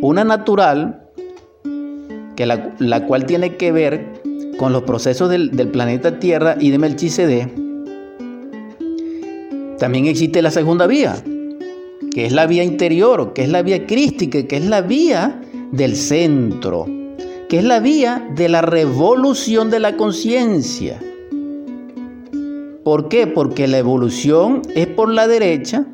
una 0.01 0.23
natural, 0.23 1.09
que 2.35 2.47
la, 2.47 3.05
cual 3.05 3.25
tiene 3.25 3.55
que 3.55 3.71
ver 3.71 4.13
con 4.57 4.73
los 4.73 4.81
procesos 4.81 5.29
del, 5.29 5.51
del 5.51 5.69
planeta 5.69 6.19
Tierra 6.19 6.57
y 6.59 6.71
de 6.71 6.79
Melchizedek, 6.79 7.64
también 9.79 10.07
existe 10.07 10.41
la 10.41 10.51
segunda 10.51 10.87
vía, 10.87 11.21
que 12.13 12.25
es 12.25 12.31
la 12.31 12.47
vía 12.47 12.63
interior, 12.63 13.33
que 13.33 13.43
es 13.43 13.49
la 13.49 13.61
vía 13.61 13.85
crística, 13.85 14.47
que 14.47 14.57
es 14.57 14.65
la 14.65 14.81
vía 14.81 15.41
del 15.71 15.95
centro, 15.95 16.85
que 17.49 17.57
es 17.57 17.63
la 17.63 17.79
vía 17.79 18.25
de 18.35 18.47
la 18.47 18.61
revolución 18.61 19.69
de 19.69 19.79
la 19.79 19.97
conciencia. 19.97 21.01
¿Por 22.83 23.09
qué? 23.09 23.27
Porque 23.27 23.67
la 23.67 23.79
evolución 23.79 24.61
es 24.75 24.87
por 24.87 25.09
la 25.09 25.27
derecha 25.27 25.85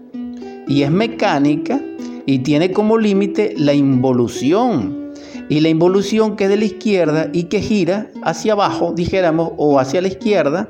y 0.68 0.84
es 0.84 0.92
mecánica 0.92 1.82
y 2.26 2.40
tiene 2.40 2.72
como 2.72 2.98
límite 2.98 3.56
la 3.58 3.74
involución. 3.74 5.14
Y 5.50 5.60
la 5.60 5.70
involución 5.70 6.36
que 6.36 6.46
es 6.46 6.50
de 6.50 6.58
la 6.58 6.66
izquierda 6.66 7.30
y 7.34 7.44
que 7.46 7.62
gira 7.62 8.10
hacia 8.24 8.54
abajo, 8.54 8.94
dijéramos, 8.96 9.52
o 9.58 9.80
hacia 9.80 10.02
la 10.02 10.08
izquierda, 10.08 10.70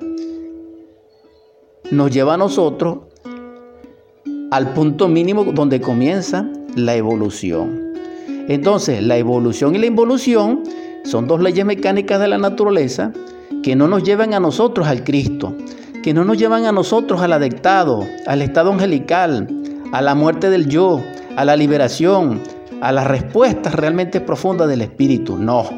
nos 1.92 2.10
lleva 2.10 2.36
a 2.36 2.38
nosotros 2.38 3.00
al 4.50 4.74
punto 4.74 5.08
mínimo 5.08 5.44
donde 5.46 5.80
comienza 5.82 6.48
la 6.76 6.96
evolución. 6.96 7.94
Entonces, 8.48 9.04
la 9.04 9.18
evolución 9.18 9.76
y 9.76 9.80
la 9.80 9.86
involución 9.86 10.64
son 11.04 11.28
dos 11.28 11.42
leyes 11.42 11.66
mecánicas 11.66 12.20
de 12.20 12.28
la 12.28 12.38
naturaleza 12.38 13.12
que 13.64 13.76
no 13.76 13.88
nos 13.88 14.04
llevan 14.04 14.34
a 14.34 14.40
nosotros 14.40 14.88
al 14.88 15.04
Cristo, 15.04 15.54
que 16.02 16.14
no 16.14 16.26
nos 16.26 16.38
llevan 16.38 16.66
a 16.66 16.72
nosotros 16.72 17.22
al 17.22 17.34
adectado, 17.34 18.06
al 18.26 18.42
estado 18.42 18.72
angelical, 18.72 19.48
a 19.92 20.02
la 20.02 20.16
muerte 20.16 20.50
del 20.50 20.68
yo, 20.68 21.02
a 21.36 21.46
la 21.46 21.56
liberación, 21.56 22.42
a 22.82 22.92
las 22.92 23.08
respuestas 23.08 23.76
realmente 23.76 24.22
profundas 24.22 24.68
del 24.68 24.82
Espíritu. 24.82 25.38
No. 25.38 25.70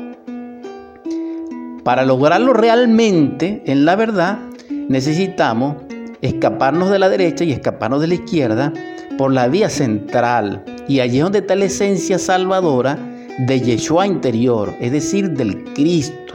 Para 1.84 2.06
lograrlo 2.06 2.54
realmente 2.54 3.62
en 3.66 3.84
la 3.84 3.96
verdad, 3.96 4.40
necesitamos 4.88 5.76
escaparnos 6.24 6.90
de 6.90 7.00
la 7.00 7.10
derecha 7.10 7.44
y 7.44 7.52
escaparnos 7.52 8.02
de 8.02 8.08
la 8.08 8.14
izquierda 8.16 8.74
por 9.18 9.32
la 9.32 9.48
vía 9.48 9.70
central. 9.70 10.64
Y 10.88 11.02
allí 11.02 11.18
es 11.18 11.24
donde 11.24 11.40
está 11.40 11.56
la 11.56 11.66
esencia 11.66 12.18
salvadora 12.18 12.98
de 13.40 13.60
Yeshua 13.60 14.08
interior, 14.08 14.74
es 14.80 14.92
decir, 14.92 15.32
del 15.32 15.64
Cristo. 15.74 16.34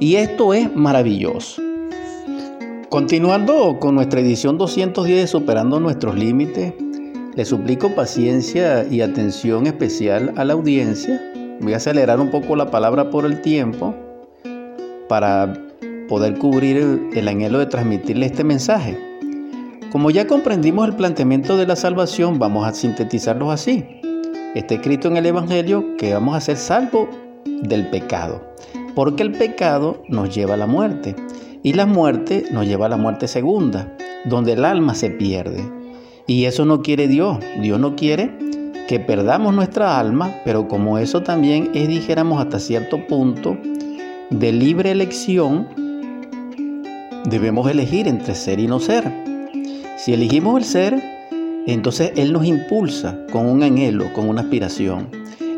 Y 0.00 0.16
esto 0.16 0.54
es 0.54 0.74
maravilloso. 0.74 1.62
Continuando 2.88 3.78
con 3.78 3.94
nuestra 3.94 4.20
edición 4.20 4.58
210 4.58 5.20
de 5.20 5.26
Superando 5.26 5.78
nuestros 5.78 6.16
Límites, 6.16 6.74
le 7.34 7.44
suplico 7.44 7.94
paciencia 7.94 8.86
y 8.90 9.00
atención 9.00 9.66
especial 9.66 10.32
a 10.36 10.44
la 10.44 10.54
audiencia. 10.54 11.22
Voy 11.60 11.74
a 11.74 11.76
acelerar 11.76 12.18
un 12.20 12.30
poco 12.30 12.56
la 12.56 12.70
palabra 12.70 13.10
por 13.10 13.24
el 13.24 13.40
tiempo 13.40 13.94
para 15.08 15.52
poder 16.12 16.36
cubrir 16.36 17.08
el, 17.14 17.26
anhelo 17.26 17.58
de 17.58 17.64
transmitirle 17.64 18.26
este 18.26 18.44
mensaje. 18.44 18.98
Como 19.90 20.10
ya 20.10 20.26
comprendimos 20.26 20.86
el 20.86 20.94
planteamiento 20.94 21.56
de 21.56 21.66
la 21.66 21.74
salvación, 21.74 22.38
vamos 22.38 22.66
a 22.66 22.74
sintetizarlo 22.74 23.50
así. 23.50 23.82
Está 24.54 24.74
escrito 24.74 25.08
en 25.08 25.16
el 25.16 25.24
Evangelio 25.24 25.96
que 25.96 26.12
vamos 26.12 26.36
a 26.36 26.42
ser 26.42 26.58
salvos 26.58 27.08
del 27.62 27.88
pecado, 27.88 28.42
porque 28.94 29.22
el 29.22 29.32
pecado 29.32 30.02
nos 30.06 30.34
lleva 30.34 30.52
a 30.52 30.58
la 30.58 30.66
muerte 30.66 31.16
y 31.62 31.72
la 31.72 31.86
muerte 31.86 32.44
nos 32.52 32.66
lleva 32.66 32.84
a 32.84 32.90
la 32.90 32.98
muerte 32.98 33.26
segunda, 33.26 33.96
donde 34.26 34.52
el 34.52 34.66
alma 34.66 34.94
se 34.94 35.08
pierde. 35.08 35.64
Y 36.26 36.44
eso 36.44 36.66
no 36.66 36.82
quiere 36.82 37.08
Dios. 37.08 37.38
Dios 37.62 37.80
no 37.80 37.96
quiere 37.96 38.36
que 38.86 39.00
perdamos 39.00 39.54
nuestra 39.54 39.98
alma, 39.98 40.30
pero 40.44 40.68
como 40.68 40.98
eso 40.98 41.22
también 41.22 41.70
es, 41.72 41.88
dijéramos, 41.88 42.38
hasta 42.38 42.58
cierto 42.58 42.98
punto 43.06 43.56
de 44.28 44.52
libre 44.52 44.90
elección, 44.90 45.81
debemos 47.24 47.70
elegir 47.70 48.08
entre 48.08 48.34
ser 48.34 48.60
y 48.60 48.66
no 48.66 48.80
ser. 48.80 49.10
Si 49.98 50.12
elegimos 50.12 50.58
el 50.58 50.64
ser, 50.64 51.02
entonces 51.66 52.12
Él 52.16 52.32
nos 52.32 52.44
impulsa 52.44 53.18
con 53.30 53.46
un 53.46 53.62
anhelo, 53.62 54.12
con 54.12 54.28
una 54.28 54.42
aspiración. 54.42 55.08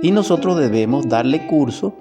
Y 0.03 0.11
nosotros 0.11 0.59
debemos 0.59 1.09
darle 1.09 1.47
curso, 1.47 1.95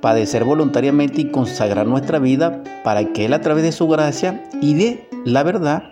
padecer 0.00 0.44
voluntariamente 0.44 1.22
y 1.22 1.30
consagrar 1.30 1.86
nuestra 1.86 2.18
vida 2.18 2.62
para 2.84 3.12
que 3.12 3.24
Él 3.24 3.32
a 3.32 3.40
través 3.40 3.64
de 3.64 3.72
su 3.72 3.88
gracia 3.88 4.44
y 4.60 4.74
de 4.74 5.08
la 5.24 5.42
verdad 5.42 5.84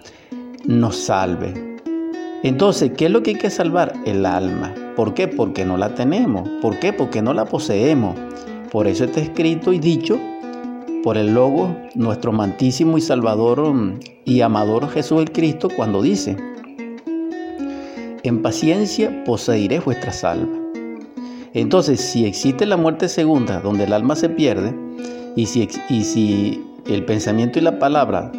nos 0.66 0.96
salve. 0.96 1.78
Entonces, 2.42 2.92
¿qué 2.96 3.06
es 3.06 3.10
lo 3.10 3.22
que 3.22 3.30
hay 3.30 3.36
que 3.36 3.50
salvar? 3.50 3.94
El 4.04 4.24
alma. 4.26 4.74
¿Por 4.96 5.14
qué? 5.14 5.28
Porque 5.28 5.64
no 5.64 5.76
la 5.76 5.94
tenemos. 5.94 6.48
¿Por 6.60 6.78
qué? 6.78 6.92
Porque 6.92 7.22
no 7.22 7.34
la 7.34 7.44
poseemos. 7.44 8.16
Por 8.70 8.86
eso 8.86 9.04
está 9.04 9.20
escrito 9.20 9.72
y 9.72 9.78
dicho 9.78 10.18
por 11.02 11.16
el 11.16 11.34
Logo, 11.34 11.74
nuestro 11.94 12.32
mantísimo 12.32 12.98
y 12.98 13.00
salvador 13.00 13.72
mm, 13.72 14.00
y 14.24 14.40
amador 14.40 14.88
Jesús 14.90 15.20
el 15.20 15.32
Cristo, 15.32 15.68
cuando 15.74 16.02
dice, 16.02 16.36
en 18.22 18.42
paciencia 18.42 19.24
poseeré 19.24 19.80
vuestra 19.80 20.12
salva. 20.12 20.56
Entonces, 21.54 22.00
si 22.00 22.26
existe 22.26 22.66
la 22.66 22.76
muerte 22.76 23.08
segunda, 23.08 23.60
donde 23.60 23.84
el 23.84 23.92
alma 23.92 24.14
se 24.14 24.28
pierde, 24.28 24.74
y 25.36 25.46
si, 25.46 25.68
y 25.88 26.04
si 26.04 26.64
el 26.86 27.04
pensamiento 27.04 27.58
y 27.58 27.62
la 27.62 27.78
palabra 27.78 28.30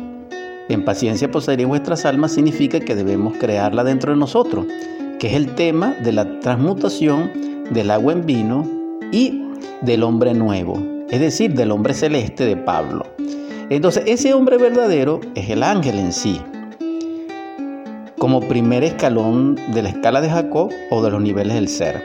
en 0.69 0.85
paciencia 0.85 1.29
poseeré 1.29 1.65
vuestras 1.65 2.05
almas, 2.05 2.33
significa 2.33 2.79
que 2.79 2.95
debemos 2.95 3.37
crearla 3.37 3.83
dentro 3.83 4.13
de 4.13 4.19
nosotros, 4.19 4.65
que 5.19 5.27
es 5.27 5.33
el 5.33 5.55
tema 5.55 5.93
de 6.03 6.13
la 6.13 6.39
transmutación 6.39 7.31
del 7.71 7.91
agua 7.91 8.13
en 8.13 8.25
vino 8.25 8.67
y 9.11 9.43
del 9.81 10.03
hombre 10.03 10.33
nuevo, 10.33 10.81
es 11.11 11.19
decir, 11.19 11.53
del 11.53 11.71
hombre 11.71 11.93
celeste 11.93 12.45
de 12.45 12.55
Pablo. 12.55 13.05
Entonces, 13.69 14.03
ese 14.07 14.33
hombre 14.33 14.57
verdadero 14.57 15.19
es 15.35 15.49
el 15.49 15.61
ángel 15.61 15.99
en 15.99 16.13
sí, 16.13 16.41
como 18.17 18.39
primer 18.39 18.83
escalón 18.83 19.55
de 19.73 19.81
la 19.81 19.89
escala 19.89 20.21
de 20.21 20.29
Jacob 20.29 20.71
o 20.89 21.03
de 21.03 21.11
los 21.11 21.21
niveles 21.21 21.53
del 21.53 21.67
ser. 21.67 22.03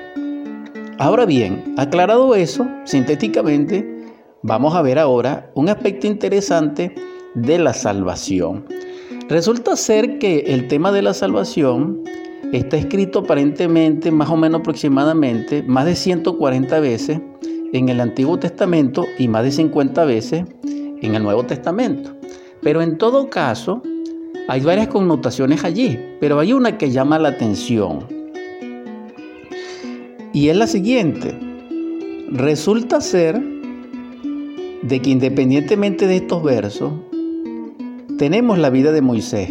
Ahora 0.98 1.24
bien, 1.24 1.74
aclarado 1.76 2.34
eso, 2.34 2.66
sintéticamente, 2.84 4.04
vamos 4.42 4.74
a 4.74 4.82
ver 4.82 4.98
ahora 4.98 5.50
un 5.54 5.68
aspecto 5.68 6.06
interesante 6.06 6.94
de 7.34 7.58
la 7.58 7.74
salvación. 7.74 8.64
Resulta 9.28 9.76
ser 9.76 10.18
que 10.18 10.38
el 10.46 10.68
tema 10.68 10.90
de 10.90 11.02
la 11.02 11.14
salvación 11.14 12.02
está 12.52 12.76
escrito 12.76 13.20
aparentemente, 13.20 14.10
más 14.10 14.30
o 14.30 14.36
menos 14.36 14.60
aproximadamente, 14.60 15.62
más 15.64 15.84
de 15.84 15.96
140 15.96 16.80
veces 16.80 17.20
en 17.72 17.88
el 17.88 18.00
Antiguo 18.00 18.38
Testamento 18.38 19.04
y 19.18 19.28
más 19.28 19.44
de 19.44 19.52
50 19.52 20.04
veces 20.04 20.44
en 20.64 21.14
el 21.14 21.22
Nuevo 21.22 21.44
Testamento. 21.44 22.14
Pero 22.62 22.82
en 22.82 22.98
todo 22.98 23.28
caso, 23.28 23.82
hay 24.48 24.60
varias 24.60 24.88
connotaciones 24.88 25.64
allí, 25.64 25.98
pero 26.20 26.38
hay 26.38 26.52
una 26.52 26.78
que 26.78 26.90
llama 26.90 27.18
la 27.18 27.30
atención. 27.30 28.06
Y 30.32 30.48
es 30.48 30.56
la 30.56 30.66
siguiente. 30.66 31.38
Resulta 32.30 33.00
ser 33.00 33.40
de 34.82 35.00
que 35.00 35.10
independientemente 35.10 36.06
de 36.06 36.16
estos 36.16 36.42
versos, 36.42 36.92
tenemos 38.18 38.58
la 38.58 38.70
vida 38.70 38.92
de 38.92 39.02
Moisés. 39.02 39.50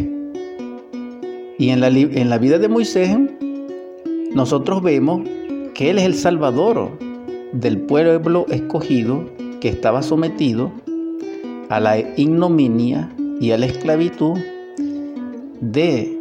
Y 1.58 1.70
en 1.70 1.80
la, 1.80 1.88
en 1.88 2.30
la 2.30 2.38
vida 2.38 2.58
de 2.58 2.68
Moisés, 2.68 3.16
nosotros 4.34 4.82
vemos 4.82 5.22
que 5.74 5.90
Él 5.90 5.98
es 5.98 6.04
el 6.04 6.14
Salvador 6.14 6.98
del 7.60 7.78
pueblo 7.80 8.46
escogido 8.50 9.24
que 9.60 9.68
estaba 9.68 10.02
sometido 10.02 10.70
a 11.70 11.80
la 11.80 11.98
ignominia 11.98 13.10
y 13.40 13.50
a 13.50 13.58
la 13.58 13.66
esclavitud 13.66 14.38
de 15.60 16.20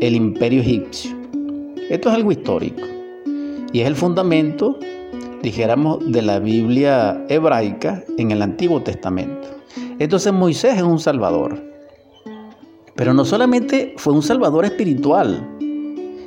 el 0.00 0.16
imperio 0.16 0.60
egipcio. 0.60 1.12
Esto 1.88 2.08
es 2.08 2.14
algo 2.16 2.32
histórico 2.32 2.82
y 3.72 3.80
es 3.80 3.86
el 3.86 3.94
fundamento, 3.94 4.78
dijéramos, 5.42 6.00
de 6.10 6.22
la 6.22 6.40
Biblia 6.40 7.24
hebraica 7.28 8.02
en 8.18 8.32
el 8.32 8.42
Antiguo 8.42 8.82
Testamento. 8.82 9.48
Entonces 10.00 10.32
Moisés 10.32 10.76
es 10.76 10.82
un 10.82 10.98
salvador, 10.98 11.62
pero 12.96 13.14
no 13.14 13.24
solamente 13.24 13.94
fue 13.98 14.12
un 14.12 14.22
salvador 14.22 14.64
espiritual, 14.64 15.48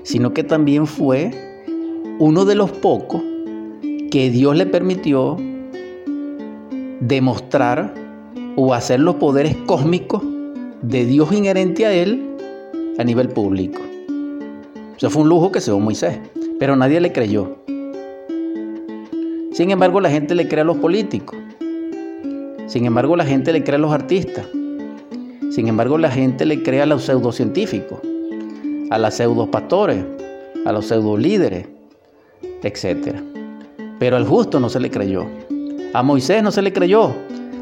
sino 0.03 0.33
que 0.33 0.45
también 0.45 0.87
fue 0.87 1.31
uno 2.19 2.45
de 2.45 2.55
los 2.55 2.71
pocos 2.71 3.21
que 4.09 4.29
Dios 4.29 4.55
le 4.55 4.65
permitió 4.65 5.37
demostrar 6.99 7.93
o 8.55 8.73
hacer 8.73 8.99
los 8.99 9.15
poderes 9.15 9.55
cósmicos 9.65 10.23
de 10.81 11.05
Dios 11.05 11.31
inherente 11.31 11.85
a 11.85 11.93
él 11.93 12.35
a 12.97 13.03
nivel 13.03 13.29
público. 13.29 13.81
Eso 14.97 15.09
fue 15.09 15.21
un 15.23 15.29
lujo 15.29 15.51
que 15.51 15.61
se 15.61 15.71
dio 15.71 15.79
Moisés, 15.79 16.19
pero 16.59 16.75
nadie 16.75 16.99
le 16.99 17.11
creyó. 17.11 17.57
Sin 19.51 19.71
embargo, 19.71 20.01
la 20.01 20.09
gente 20.09 20.35
le 20.35 20.47
cree 20.47 20.61
a 20.61 20.65
los 20.65 20.77
políticos. 20.77 21.37
Sin 22.67 22.85
embargo, 22.85 23.15
la 23.15 23.25
gente 23.25 23.53
le 23.53 23.63
cree 23.63 23.75
a 23.75 23.79
los 23.79 23.91
artistas. 23.91 24.47
Sin 25.51 25.67
embargo, 25.67 25.97
la 25.97 26.11
gente 26.11 26.45
le 26.45 26.63
cree 26.63 26.81
a 26.81 26.85
los 26.85 27.03
pseudocientíficos, 27.03 27.99
a 28.89 28.97
los 28.97 29.13
pseudopastores, 29.13 30.03
a 30.65 30.71
los 30.71 30.87
pseudolíderes, 30.87 31.67
etc. 32.63 33.36
Pero 33.99 34.17
al 34.17 34.25
justo 34.25 34.59
no 34.59 34.69
se 34.69 34.79
le 34.79 34.91
creyó. 34.91 35.25
A 35.93 36.03
Moisés 36.03 36.43
no 36.43 36.51
se 36.51 36.61
le 36.61 36.73
creyó. 36.73 37.13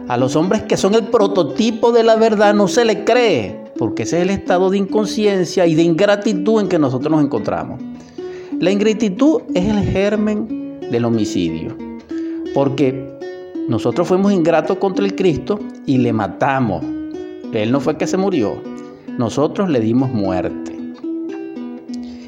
A 0.07 0.17
los 0.17 0.35
hombres 0.35 0.63
que 0.63 0.77
son 0.77 0.93
el 0.93 1.05
prototipo 1.05 1.91
de 1.91 2.03
la 2.03 2.15
verdad 2.15 2.53
no 2.53 2.67
se 2.67 2.85
le 2.85 3.03
cree, 3.03 3.59
porque 3.77 4.03
ese 4.03 4.17
es 4.17 4.23
el 4.23 4.29
estado 4.29 4.69
de 4.69 4.77
inconsciencia 4.77 5.65
y 5.65 5.73
de 5.73 5.81
ingratitud 5.81 6.61
en 6.61 6.69
que 6.69 6.77
nosotros 6.77 7.11
nos 7.11 7.23
encontramos. 7.23 7.79
La 8.59 8.71
ingratitud 8.71 9.41
es 9.53 9.65
el 9.65 9.83
germen 9.83 10.79
del 10.91 11.05
homicidio, 11.05 11.75
porque 12.53 13.17
nosotros 13.67 14.07
fuimos 14.07 14.31
ingratos 14.31 14.77
contra 14.77 15.03
el 15.03 15.15
Cristo 15.15 15.59
y 15.87 15.97
le 15.97 16.13
matamos. 16.13 16.83
Él 17.51 17.71
no 17.71 17.79
fue 17.79 17.97
que 17.97 18.05
se 18.05 18.17
murió, 18.17 18.61
nosotros 19.17 19.69
le 19.69 19.79
dimos 19.79 20.11
muerte. 20.11 20.74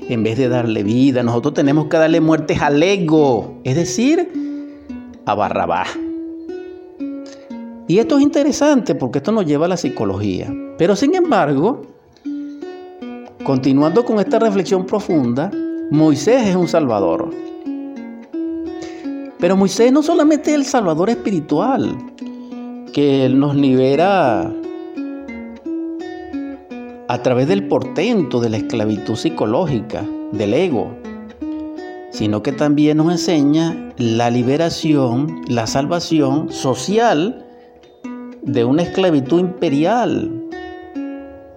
En 0.09 0.23
vez 0.23 0.37
de 0.37 0.47
darle 0.47 0.83
vida, 0.83 1.21
nosotros 1.21 1.53
tenemos 1.53 1.87
que 1.87 1.97
darle 1.97 2.21
muerte 2.21 2.57
al 2.59 2.81
ego, 2.81 3.59
es 3.63 3.75
decir, 3.75 4.31
a 5.25 5.35
Barrabás. 5.35 5.89
Y 7.89 7.99
esto 7.99 8.17
es 8.17 8.23
interesante 8.23 8.95
porque 8.95 9.19
esto 9.19 9.31
nos 9.31 9.45
lleva 9.45 9.65
a 9.65 9.69
la 9.69 9.77
psicología. 9.77 10.53
Pero 10.77 10.95
sin 10.95 11.15
embargo, 11.15 11.81
continuando 13.43 14.05
con 14.05 14.19
esta 14.19 14.39
reflexión 14.39 14.85
profunda, 14.85 15.51
Moisés 15.91 16.47
es 16.47 16.55
un 16.55 16.67
salvador. 16.67 17.29
Pero 19.39 19.55
Moisés 19.55 19.91
no 19.91 20.03
solamente 20.03 20.51
es 20.51 20.57
el 20.57 20.65
salvador 20.65 21.09
espiritual, 21.09 21.95
que 22.91 23.29
nos 23.29 23.55
libera 23.55 24.53
a 27.07 27.23
través 27.23 27.47
del 27.47 27.67
portento 27.67 28.39
de 28.39 28.49
la 28.49 28.57
esclavitud 28.57 29.15
psicológica, 29.15 30.05
del 30.31 30.53
ego, 30.53 30.91
sino 32.11 32.43
que 32.43 32.51
también 32.51 32.97
nos 32.97 33.11
enseña 33.11 33.93
la 33.97 34.29
liberación, 34.29 35.41
la 35.47 35.67
salvación 35.67 36.51
social 36.51 37.45
de 38.41 38.63
una 38.65 38.83
esclavitud 38.83 39.39
imperial, 39.39 40.43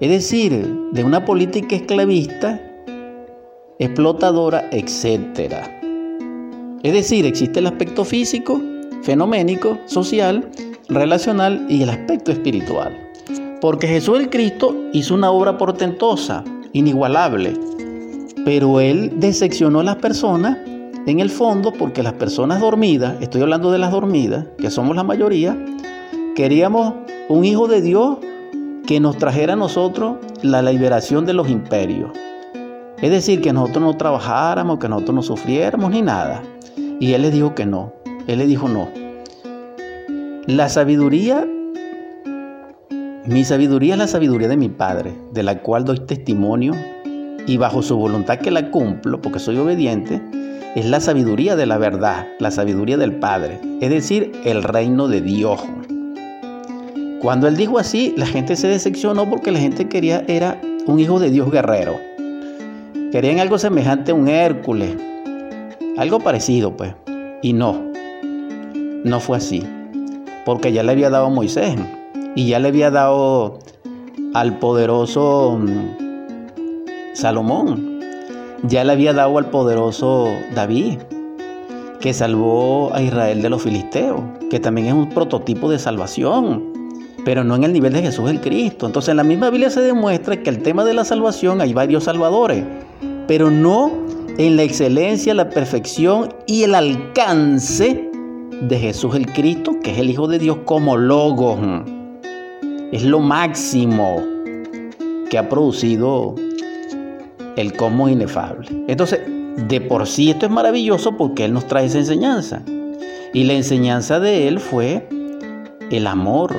es 0.00 0.10
decir, 0.10 0.68
de 0.92 1.04
una 1.04 1.24
política 1.24 1.76
esclavista, 1.76 2.60
explotadora, 3.78 4.68
etc. 4.70 5.54
Es 6.82 6.92
decir, 6.92 7.26
existe 7.26 7.58
el 7.58 7.66
aspecto 7.66 8.04
físico, 8.04 8.60
fenoménico, 9.02 9.78
social, 9.86 10.48
relacional 10.88 11.66
y 11.68 11.82
el 11.82 11.90
aspecto 11.90 12.32
espiritual. 12.32 13.09
Porque 13.60 13.86
Jesús 13.86 14.18
el 14.18 14.30
Cristo 14.30 14.74
hizo 14.92 15.14
una 15.14 15.30
obra 15.30 15.58
portentosa, 15.58 16.44
inigualable, 16.72 17.54
pero 18.44 18.80
Él 18.80 19.12
decepcionó 19.16 19.80
a 19.80 19.84
las 19.84 19.96
personas 19.96 20.56
en 21.06 21.20
el 21.20 21.30
fondo 21.30 21.72
porque 21.72 22.02
las 22.02 22.14
personas 22.14 22.60
dormidas, 22.60 23.16
estoy 23.20 23.42
hablando 23.42 23.70
de 23.70 23.78
las 23.78 23.90
dormidas, 23.90 24.46
que 24.58 24.70
somos 24.70 24.96
la 24.96 25.02
mayoría, 25.02 25.56
queríamos 26.34 26.94
un 27.28 27.44
hijo 27.44 27.68
de 27.68 27.82
Dios 27.82 28.18
que 28.86 29.00
nos 29.00 29.18
trajera 29.18 29.52
a 29.54 29.56
nosotros 29.56 30.16
la 30.42 30.62
liberación 30.62 31.26
de 31.26 31.34
los 31.34 31.48
imperios. 31.48 32.10
Es 33.00 33.10
decir, 33.10 33.40
que 33.40 33.52
nosotros 33.52 33.82
no 33.82 33.96
trabajáramos, 33.96 34.78
que 34.78 34.88
nosotros 34.88 35.14
no 35.14 35.22
sufriéramos 35.22 35.90
ni 35.90 36.02
nada. 36.02 36.42
Y 36.98 37.12
Él 37.14 37.22
le 37.22 37.30
dijo 37.30 37.54
que 37.54 37.64
no. 37.64 37.94
Él 38.26 38.38
le 38.38 38.46
dijo 38.46 38.68
no. 38.68 38.88
La 40.46 40.68
sabiduría 40.68 41.46
mi 43.26 43.44
sabiduría 43.44 43.94
es 43.94 43.98
la 43.98 44.06
sabiduría 44.06 44.48
de 44.48 44.56
mi 44.56 44.70
Padre, 44.70 45.14
de 45.32 45.42
la 45.42 45.60
cual 45.60 45.84
doy 45.84 46.00
testimonio 46.00 46.72
y 47.46 47.58
bajo 47.58 47.82
su 47.82 47.96
voluntad 47.96 48.38
que 48.38 48.50
la 48.50 48.70
cumplo, 48.70 49.20
porque 49.20 49.38
soy 49.38 49.58
obediente, 49.58 50.22
es 50.74 50.86
la 50.86 51.00
sabiduría 51.00 51.54
de 51.54 51.66
la 51.66 51.76
verdad, 51.76 52.26
la 52.38 52.50
sabiduría 52.50 52.96
del 52.96 53.16
Padre, 53.16 53.60
es 53.82 53.90
decir, 53.90 54.32
el 54.44 54.62
reino 54.62 55.06
de 55.06 55.20
Dios. 55.20 55.60
Cuando 57.20 57.46
él 57.46 57.56
dijo 57.56 57.78
así, 57.78 58.14
la 58.16 58.26
gente 58.26 58.56
se 58.56 58.68
decepcionó 58.68 59.28
porque 59.28 59.50
la 59.50 59.58
gente 59.58 59.86
quería 59.86 60.24
era 60.26 60.58
un 60.86 60.98
hijo 60.98 61.20
de 61.20 61.30
Dios 61.30 61.50
guerrero. 61.50 61.98
Querían 63.12 63.38
algo 63.38 63.58
semejante 63.58 64.12
a 64.12 64.14
un 64.14 64.28
Hércules, 64.28 64.96
algo 65.98 66.20
parecido, 66.20 66.74
pues. 66.74 66.94
Y 67.42 67.52
no, 67.52 67.84
no 69.04 69.20
fue 69.20 69.36
así, 69.36 69.62
porque 70.46 70.72
ya 70.72 70.82
le 70.82 70.92
había 70.92 71.10
dado 71.10 71.26
a 71.26 71.30
Moisés 71.30 71.76
y 72.34 72.48
ya 72.48 72.58
le 72.58 72.68
había 72.68 72.90
dado 72.90 73.58
al 74.34 74.58
poderoso 74.58 75.58
mm, 75.60 77.14
Salomón, 77.14 78.00
ya 78.62 78.84
le 78.84 78.92
había 78.92 79.12
dado 79.12 79.38
al 79.38 79.50
poderoso 79.50 80.28
David, 80.54 80.98
que 82.00 82.14
salvó 82.14 82.94
a 82.94 83.02
Israel 83.02 83.42
de 83.42 83.50
los 83.50 83.62
filisteos, 83.62 84.20
que 84.48 84.60
también 84.60 84.88
es 84.88 84.92
un 84.94 85.08
prototipo 85.10 85.70
de 85.70 85.78
salvación, 85.78 86.72
pero 87.24 87.44
no 87.44 87.56
en 87.56 87.64
el 87.64 87.72
nivel 87.72 87.92
de 87.92 88.02
Jesús 88.02 88.30
el 88.30 88.40
Cristo. 88.40 88.86
Entonces 88.86 89.10
en 89.10 89.18
la 89.18 89.24
misma 89.24 89.50
Biblia 89.50 89.68
se 89.70 89.82
demuestra 89.82 90.42
que 90.42 90.50
el 90.50 90.62
tema 90.62 90.84
de 90.84 90.94
la 90.94 91.04
salvación 91.04 91.60
hay 91.60 91.74
varios 91.74 92.04
salvadores, 92.04 92.64
pero 93.26 93.50
no 93.50 93.92
en 94.38 94.56
la 94.56 94.62
excelencia, 94.62 95.34
la 95.34 95.50
perfección 95.50 96.32
y 96.46 96.62
el 96.62 96.74
alcance 96.74 98.10
de 98.62 98.78
Jesús 98.78 99.14
el 99.14 99.26
Cristo, 99.26 99.76
que 99.82 99.92
es 99.92 99.98
el 99.98 100.10
Hijo 100.10 100.28
de 100.28 100.38
Dios 100.38 100.58
como 100.64 100.96
logo. 100.96 101.58
Es 102.92 103.04
lo 103.04 103.20
máximo 103.20 104.22
que 105.30 105.38
ha 105.38 105.48
producido 105.48 106.34
el 107.56 107.72
cosmos 107.74 108.10
inefable. 108.10 108.66
Entonces, 108.88 109.20
de 109.68 109.80
por 109.80 110.06
sí 110.06 110.30
esto 110.30 110.46
es 110.46 110.52
maravilloso 110.52 111.16
porque 111.16 111.44
Él 111.44 111.52
nos 111.52 111.66
trae 111.66 111.86
esa 111.86 111.98
enseñanza. 111.98 112.62
Y 113.32 113.44
la 113.44 113.52
enseñanza 113.52 114.18
de 114.18 114.48
Él 114.48 114.58
fue 114.58 115.08
el 115.90 116.06
amor. 116.06 116.56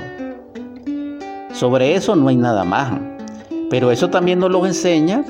Sobre 1.54 1.96
eso 1.96 2.16
no 2.16 2.30
hay 2.30 2.38
nada 2.38 2.64
más. 2.64 2.94
Pero 3.70 3.92
eso 3.92 4.10
también 4.10 4.40
nos 4.40 4.52
lo 4.52 4.66
enseña 4.66 5.26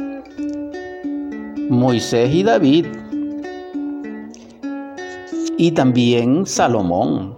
Moisés 1.70 2.32
y 2.34 2.44
David. 2.44 2.86
Y 5.58 5.72
también 5.72 6.46
Salomón. 6.46 7.38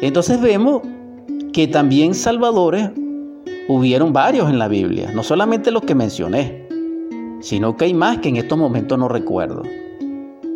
Entonces 0.00 0.40
vemos 0.40 0.82
que 1.54 1.68
también 1.68 2.14
salvadores 2.14 2.90
hubieron 3.68 4.12
varios 4.12 4.50
en 4.50 4.58
la 4.58 4.66
Biblia, 4.66 5.12
no 5.14 5.22
solamente 5.22 5.70
los 5.70 5.84
que 5.84 5.94
mencioné, 5.94 6.66
sino 7.40 7.76
que 7.76 7.84
hay 7.84 7.94
más 7.94 8.18
que 8.18 8.28
en 8.28 8.36
estos 8.36 8.58
momentos 8.58 8.98
no 8.98 9.08
recuerdo. 9.08 9.62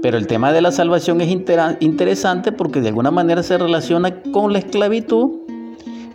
Pero 0.02 0.18
el 0.18 0.26
tema 0.26 0.52
de 0.52 0.60
la 0.60 0.72
salvación 0.72 1.20
es 1.20 1.30
interesante 1.30 2.50
porque 2.50 2.80
de 2.80 2.88
alguna 2.88 3.12
manera 3.12 3.44
se 3.44 3.56
relaciona 3.56 4.22
con 4.32 4.52
la 4.52 4.58
esclavitud, 4.58 5.30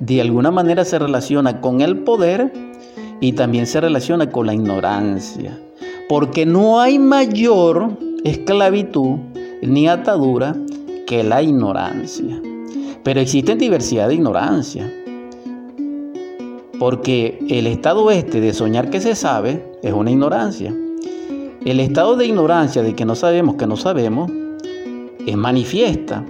de 0.02 0.20
alguna 0.20 0.52
manera 0.52 0.84
se 0.84 1.00
relaciona 1.00 1.62
con 1.62 1.80
el 1.80 2.00
poder 2.00 2.52
y 3.22 3.32
también 3.32 3.68
se 3.68 3.80
relaciona 3.80 4.32
con 4.32 4.48
la 4.48 4.54
ignorancia. 4.54 5.58
Porque 6.10 6.46
no 6.46 6.82
hay 6.82 7.00
mayor 7.00 7.98
esclavitud 8.26 9.16
ni 9.62 9.88
atadura 9.88 10.58
que 11.08 11.24
la 11.24 11.42
ignorancia. 11.42 12.42
Pero 13.04 13.20
existe 13.20 13.56
diversidad 13.56 14.08
de 14.08 14.16
ignorancia. 14.16 14.92
Porque 16.80 17.40
el 17.50 17.68
estado 17.68 18.10
este 18.12 18.42
de 18.42 18.54
soñar 18.54 18.90
que 18.90 19.02
se 19.02 19.16
sabe 19.16 19.64
es 19.82 19.94
una 19.94 20.12
ignorancia. 20.12 20.74
El 21.66 21.80
estado 21.80 22.16
de 22.16 22.26
ignorancia 22.26 22.82
de 22.82 22.94
que 22.94 23.06
no 23.06 23.16
sabemos 23.16 23.56
que 23.56 23.68
no 23.68 23.78
sabemos 23.78 24.32
es 25.26 25.36
manifiesta. 25.36 26.26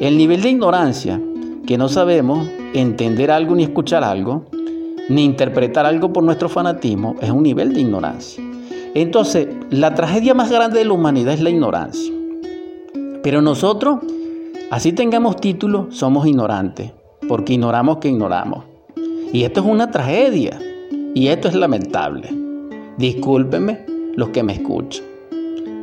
El 0.00 0.18
nivel 0.18 0.42
de 0.42 0.50
ignorancia 0.50 1.20
que 1.66 1.78
no 1.78 1.88
sabemos 1.88 2.48
entender 2.74 3.30
algo 3.30 3.54
ni 3.54 3.62
escuchar 3.62 4.04
algo, 4.04 4.44
ni 5.08 5.24
interpretar 5.24 5.86
algo 5.86 6.12
por 6.12 6.22
nuestro 6.22 6.48
fanatismo, 6.48 7.16
es 7.20 7.30
un 7.30 7.42
nivel 7.42 7.72
de 7.72 7.80
ignorancia. 7.80 8.42
Entonces, 8.94 9.48
la 9.70 9.94
tragedia 9.94 10.34
más 10.34 10.50
grande 10.50 10.78
de 10.78 10.84
la 10.84 10.92
humanidad 10.92 11.34
es 11.34 11.40
la 11.40 11.50
ignorancia. 11.50 12.12
Pero 13.22 13.40
nosotros 13.42 14.00
Así 14.74 14.92
tengamos 14.92 15.36
título, 15.36 15.86
somos 15.92 16.26
ignorantes, 16.26 16.90
porque 17.28 17.52
ignoramos 17.52 17.98
que 17.98 18.08
ignoramos. 18.08 18.64
Y 19.32 19.44
esto 19.44 19.60
es 19.60 19.66
una 19.66 19.92
tragedia, 19.92 20.58
y 21.14 21.28
esto 21.28 21.46
es 21.46 21.54
lamentable. 21.54 22.28
Discúlpenme 22.98 23.86
los 24.16 24.30
que 24.30 24.42
me 24.42 24.54
escuchan, 24.54 25.04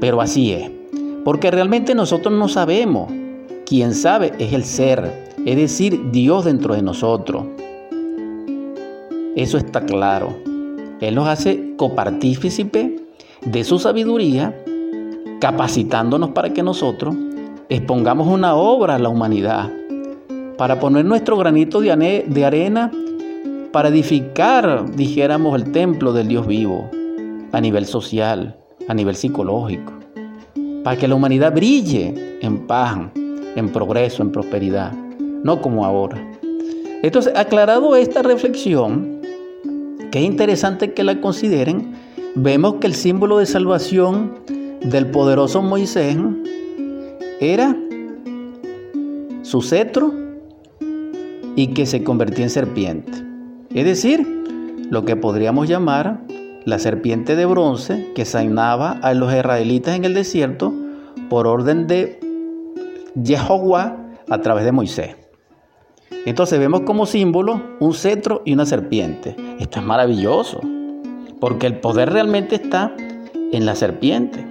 pero 0.01 0.19
así 0.19 0.51
es, 0.51 0.69
porque 1.23 1.51
realmente 1.51 1.95
nosotros 1.95 2.33
no 2.33 2.49
sabemos. 2.49 3.09
Quien 3.65 3.93
sabe 3.93 4.33
es 4.39 4.51
el 4.51 4.65
ser, 4.65 5.31
es 5.45 5.55
decir, 5.55 6.11
Dios 6.11 6.43
dentro 6.43 6.73
de 6.73 6.81
nosotros. 6.81 7.45
Eso 9.37 9.57
está 9.57 9.85
claro. 9.85 10.35
Él 10.99 11.15
nos 11.15 11.29
hace 11.29 11.75
copartícipe 11.77 12.99
de 13.45 13.63
su 13.63 13.79
sabiduría, 13.79 14.53
capacitándonos 15.39 16.31
para 16.31 16.51
que 16.51 16.61
nosotros 16.61 17.15
expongamos 17.75 18.27
una 18.27 18.53
obra 18.53 18.95
a 18.95 18.99
la 18.99 19.07
humanidad, 19.07 19.71
para 20.57 20.77
poner 20.81 21.05
nuestro 21.05 21.37
granito 21.37 21.79
de 21.79 22.45
arena, 22.45 22.91
para 23.71 23.87
edificar, 23.87 24.93
dijéramos, 24.93 25.55
el 25.55 25.71
templo 25.71 26.11
del 26.11 26.27
Dios 26.27 26.45
vivo, 26.45 26.91
a 27.53 27.61
nivel 27.61 27.85
social, 27.85 28.57
a 28.89 28.93
nivel 28.93 29.15
psicológico, 29.15 29.93
para 30.83 30.97
que 30.97 31.07
la 31.07 31.15
humanidad 31.15 31.55
brille 31.55 32.39
en 32.41 32.67
paz, 32.67 32.97
en 33.15 33.69
progreso, 33.69 34.21
en 34.21 34.33
prosperidad, 34.33 34.91
no 34.91 35.61
como 35.61 35.85
ahora. 35.85 36.21
Entonces, 37.03 37.31
aclarado 37.37 37.95
esta 37.95 38.21
reflexión, 38.21 39.21
que 40.11 40.19
es 40.19 40.25
interesante 40.25 40.93
que 40.93 41.05
la 41.05 41.21
consideren, 41.21 41.93
vemos 42.35 42.75
que 42.81 42.87
el 42.87 42.95
símbolo 42.95 43.37
de 43.37 43.45
salvación 43.45 44.33
del 44.81 45.07
poderoso 45.07 45.61
Moisés 45.61 46.17
era 47.41 47.75
su 49.41 49.61
cetro 49.63 50.13
y 51.55 51.73
que 51.73 51.85
se 51.87 52.03
convertía 52.03 52.45
en 52.45 52.51
serpiente. 52.51 53.11
Es 53.73 53.83
decir, 53.83 54.25
lo 54.89 55.05
que 55.05 55.15
podríamos 55.15 55.67
llamar 55.67 56.21
la 56.65 56.77
serpiente 56.77 57.35
de 57.35 57.45
bronce 57.47 58.11
que 58.13 58.25
sainaba 58.25 58.91
a 58.91 59.15
los 59.15 59.33
israelitas 59.33 59.95
en 59.95 60.05
el 60.05 60.13
desierto 60.13 60.71
por 61.29 61.47
orden 61.47 61.87
de 61.87 62.19
Jehová 63.25 63.97
a 64.29 64.41
través 64.41 64.63
de 64.63 64.71
Moisés. 64.71 65.15
Entonces 66.25 66.59
vemos 66.59 66.81
como 66.81 67.07
símbolo 67.07 67.59
un 67.79 67.95
cetro 67.95 68.43
y 68.45 68.53
una 68.53 68.67
serpiente. 68.67 69.35
Esto 69.59 69.79
es 69.79 69.85
maravilloso, 69.85 70.61
porque 71.39 71.65
el 71.65 71.79
poder 71.79 72.11
realmente 72.11 72.55
está 72.55 72.93
en 73.51 73.65
la 73.65 73.73
serpiente. 73.75 74.50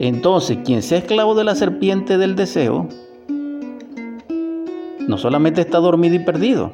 Entonces, 0.00 0.58
quien 0.64 0.82
sea 0.82 0.98
esclavo 0.98 1.34
de 1.34 1.44
la 1.44 1.54
serpiente 1.54 2.18
del 2.18 2.36
deseo, 2.36 2.88
no 5.08 5.18
solamente 5.18 5.60
está 5.60 5.78
dormido 5.78 6.14
y 6.14 6.20
perdido, 6.20 6.70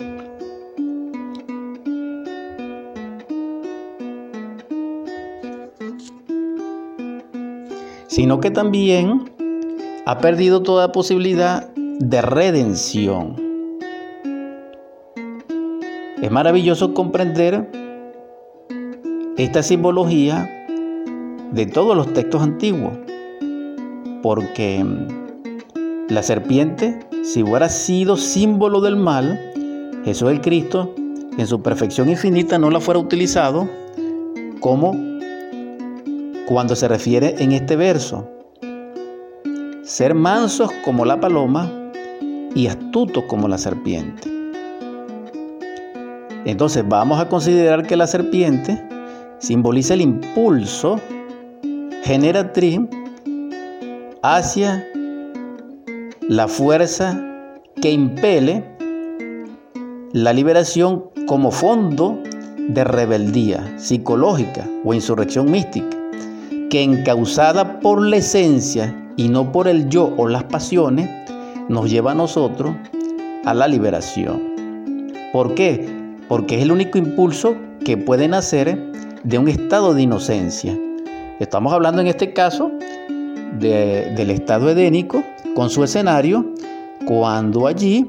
sino 8.09 8.41
que 8.41 8.51
también 8.51 9.31
ha 10.05 10.19
perdido 10.19 10.63
toda 10.63 10.93
posibilidad 10.93 11.71
de 11.75 12.21
redención. 12.21 13.37
Es 16.21 16.31
maravilloso 16.31 16.93
comprender 16.93 17.71
esta 19.37 19.63
simbología 19.63 20.67
de 21.53 21.67
todos 21.67 21.97
los 21.97 22.13
textos 22.13 22.43
antiguos, 22.43 22.93
porque 24.25 24.83
la 26.09 26.23
serpiente, 26.23 26.99
si 27.23 27.43
hubiera 27.43 27.69
sido 27.69 28.17
símbolo 28.17 28.81
del 28.81 28.97
mal, 28.97 29.39
Jesús 30.07 30.31
el 30.31 30.41
Cristo, 30.41 30.95
en 31.37 31.47
su 31.47 31.61
perfección 31.61 32.09
infinita, 32.09 32.59
no 32.59 32.71
la 32.71 32.81
fuera 32.81 32.99
utilizado 32.99 33.69
como 34.61 34.97
cuando 36.47 36.75
se 36.75 36.89
refiere 36.89 37.35
en 37.39 37.53
este 37.53 37.77
verso. 37.77 38.27
Ser 39.83 40.15
mansos 40.15 40.71
como 40.87 41.05
la 41.05 41.21
paloma 41.21 41.71
y 42.55 42.69
astutos 42.69 43.25
como 43.25 43.47
la 43.47 43.59
serpiente. 43.59 44.23
Entonces 46.47 46.83
vamos 46.89 47.21
a 47.21 47.29
considerar 47.29 47.87
que 47.87 47.95
la 47.95 48.07
serpiente 48.07 48.83
simboliza 49.39 49.93
el 49.93 50.01
impulso 50.01 50.99
generatriz 52.05 52.81
hacia 54.27 54.89
la 56.31 56.49
fuerza 56.49 57.23
que 57.83 57.93
impele 57.93 58.65
la 60.15 60.33
liberación 60.33 61.05
como 61.27 61.51
fondo 61.51 62.19
de 62.57 62.85
rebeldía 62.85 63.79
psicológica 63.79 64.67
o 64.83 64.95
insurrección 64.95 65.51
mística 65.51 65.99
que 66.71 66.83
encausada 66.83 67.81
por 67.81 68.01
la 68.01 68.17
esencia 68.17 69.13
y 69.19 69.29
no 69.29 69.53
por 69.53 69.69
el 69.69 69.91
yo 69.91 70.15
o 70.17 70.27
las 70.27 70.45
pasiones, 70.45 71.11
nos 71.69 71.91
lleva 71.91 72.13
a 72.13 72.15
nosotros 72.15 72.75
a 73.45 73.53
la 73.53 73.69
liberación. 73.69 75.13
¿Por 75.35 75.55
qué? 75.55 75.87
Porque 76.29 76.57
es 76.57 76.63
el 76.63 76.73
único 76.73 76.97
impulso 76.97 77.57
que 77.85 77.99
puede 77.99 78.27
nacer 78.27 78.91
de 79.23 79.39
un 79.39 79.49
estado 79.49 79.93
de 79.93 80.01
inocencia. 80.01 80.75
Estamos 81.41 81.75
hablando 81.75 82.01
en 82.01 82.07
este 82.07 82.33
caso 82.33 82.73
del 83.59 84.31
estado 84.31 84.71
edénico 84.71 85.23
con 85.55 85.71
su 85.71 85.85
escenario 85.85 86.45
cuando 87.07 87.67
allí 87.67 88.07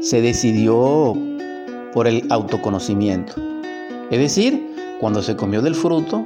se 0.00 0.20
decidió 0.20 1.16
por 1.92 2.06
el 2.06 2.26
autoconocimiento. 2.30 3.34
Es 4.10 4.20
decir, 4.20 4.74
cuando 5.00 5.22
se 5.22 5.34
comió 5.34 5.62
del 5.62 5.74
fruto 5.74 6.24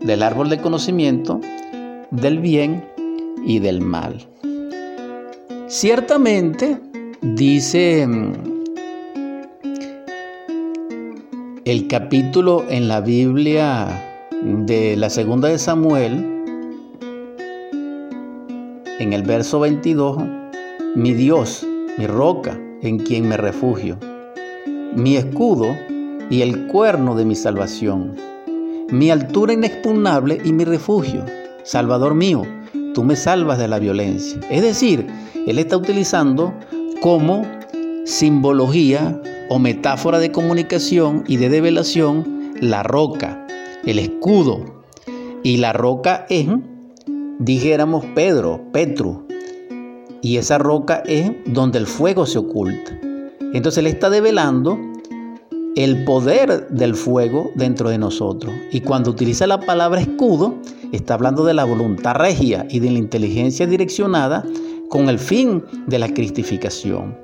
del 0.00 0.22
árbol 0.22 0.48
del 0.48 0.60
conocimiento 0.60 1.40
del 2.10 2.38
bien 2.38 2.84
y 3.44 3.58
del 3.58 3.80
mal. 3.80 4.26
Ciertamente, 5.68 6.80
dice 7.22 8.06
mm, 8.06 8.32
el 11.64 11.86
capítulo 11.86 12.64
en 12.68 12.88
la 12.88 13.00
Biblia 13.00 14.09
de 14.42 14.96
la 14.96 15.10
segunda 15.10 15.48
de 15.48 15.58
Samuel, 15.58 16.44
en 18.98 19.12
el 19.12 19.22
verso 19.22 19.60
22, 19.60 20.18
mi 20.94 21.12
Dios, 21.12 21.66
mi 21.98 22.06
roca, 22.06 22.58
en 22.82 22.98
quien 22.98 23.28
me 23.28 23.36
refugio, 23.36 23.98
mi 24.94 25.16
escudo 25.16 25.76
y 26.30 26.42
el 26.42 26.66
cuerno 26.68 27.14
de 27.14 27.24
mi 27.24 27.34
salvación, 27.34 28.16
mi 28.90 29.10
altura 29.10 29.52
inexpugnable 29.52 30.40
y 30.42 30.52
mi 30.52 30.64
refugio. 30.64 31.24
Salvador 31.62 32.14
mío, 32.14 32.42
tú 32.94 33.04
me 33.04 33.16
salvas 33.16 33.58
de 33.58 33.68
la 33.68 33.78
violencia. 33.78 34.40
Es 34.50 34.62
decir, 34.62 35.06
él 35.46 35.58
está 35.58 35.76
utilizando 35.76 36.54
como 37.02 37.46
simbología 38.04 39.20
o 39.50 39.58
metáfora 39.58 40.18
de 40.18 40.32
comunicación 40.32 41.24
y 41.26 41.36
de 41.36 41.50
develación 41.50 42.54
la 42.60 42.82
roca, 42.82 43.46
el 43.84 43.98
escudo. 43.98 44.82
Y 45.42 45.56
la 45.56 45.72
roca 45.72 46.26
es, 46.28 46.46
dijéramos 47.38 48.04
Pedro, 48.14 48.60
Petru. 48.72 49.26
Y 50.22 50.36
esa 50.36 50.58
roca 50.58 51.02
es 51.06 51.30
donde 51.46 51.78
el 51.78 51.86
fuego 51.86 52.26
se 52.26 52.38
oculta. 52.38 52.98
Entonces 53.52 53.78
él 53.78 53.86
está 53.86 54.10
develando 54.10 54.78
el 55.76 56.04
poder 56.04 56.68
del 56.68 56.94
fuego 56.94 57.50
dentro 57.54 57.90
de 57.90 57.98
nosotros. 57.98 58.52
Y 58.70 58.80
cuando 58.80 59.10
utiliza 59.10 59.46
la 59.46 59.60
palabra 59.60 60.00
escudo, 60.00 60.56
está 60.92 61.14
hablando 61.14 61.44
de 61.44 61.54
la 61.54 61.64
voluntad 61.64 62.14
regia 62.16 62.66
y 62.68 62.80
de 62.80 62.90
la 62.90 62.98
inteligencia 62.98 63.66
direccionada 63.66 64.44
con 64.88 65.08
el 65.08 65.18
fin 65.18 65.64
de 65.86 65.98
la 65.98 66.12
cristificación. 66.12 67.16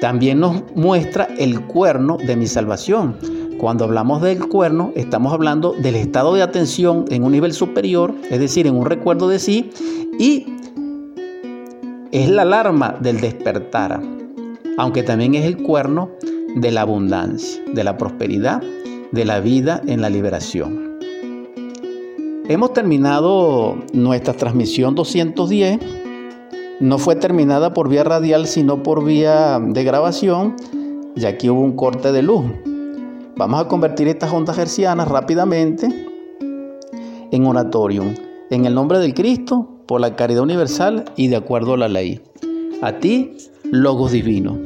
También 0.00 0.40
nos 0.40 0.62
muestra 0.74 1.28
el 1.38 1.60
cuerno 1.66 2.18
de 2.18 2.36
mi 2.36 2.46
salvación. 2.46 3.16
Cuando 3.58 3.84
hablamos 3.84 4.22
del 4.22 4.46
cuerno, 4.46 4.92
estamos 4.94 5.32
hablando 5.32 5.72
del 5.72 5.96
estado 5.96 6.32
de 6.32 6.42
atención 6.42 7.06
en 7.10 7.24
un 7.24 7.32
nivel 7.32 7.52
superior, 7.52 8.14
es 8.30 8.38
decir, 8.38 8.68
en 8.68 8.76
un 8.76 8.86
recuerdo 8.86 9.28
de 9.28 9.40
sí, 9.40 9.70
y 10.16 10.46
es 12.12 12.30
la 12.30 12.42
alarma 12.42 12.96
del 13.00 13.20
despertar, 13.20 14.00
aunque 14.76 15.02
también 15.02 15.34
es 15.34 15.44
el 15.44 15.56
cuerno 15.56 16.10
de 16.54 16.70
la 16.70 16.82
abundancia, 16.82 17.60
de 17.74 17.82
la 17.82 17.98
prosperidad, 17.98 18.62
de 19.10 19.24
la 19.24 19.40
vida 19.40 19.82
en 19.88 20.02
la 20.02 20.08
liberación. 20.08 21.00
Hemos 22.48 22.72
terminado 22.72 23.76
nuestra 23.92 24.34
transmisión 24.34 24.94
210. 24.94 25.80
No 26.80 26.98
fue 26.98 27.16
terminada 27.16 27.74
por 27.74 27.88
vía 27.88 28.04
radial, 28.04 28.46
sino 28.46 28.84
por 28.84 29.04
vía 29.04 29.60
de 29.60 29.82
grabación, 29.82 30.54
ya 31.16 31.36
que 31.36 31.50
hubo 31.50 31.60
un 31.60 31.74
corte 31.74 32.12
de 32.12 32.22
luz. 32.22 32.44
Vamos 33.38 33.60
a 33.60 33.68
convertir 33.68 34.08
estas 34.08 34.32
ondas 34.32 34.58
hercianas 34.58 35.08
rápidamente 35.08 35.88
en 37.30 37.46
oratorium, 37.46 38.14
en 38.50 38.66
el 38.66 38.74
nombre 38.74 38.98
del 38.98 39.14
Cristo, 39.14 39.68
por 39.86 40.00
la 40.00 40.16
caridad 40.16 40.42
universal 40.42 41.04
y 41.16 41.28
de 41.28 41.36
acuerdo 41.36 41.74
a 41.74 41.78
la 41.78 41.88
ley. 41.88 42.20
A 42.82 42.98
ti, 42.98 43.36
Logos 43.64 44.12
Divino 44.12 44.58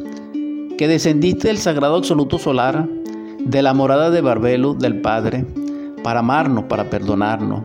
que 0.82 0.88
descendiste 0.88 1.46
del 1.46 1.58
sagrado 1.58 1.94
absoluto 1.94 2.38
solar, 2.38 2.88
de 3.38 3.62
la 3.62 3.72
morada 3.72 4.10
de 4.10 4.20
Barbelo 4.20 4.74
del 4.74 5.00
Padre, 5.00 5.46
para 6.02 6.20
amarnos, 6.20 6.64
para 6.64 6.90
perdonarnos, 6.90 7.62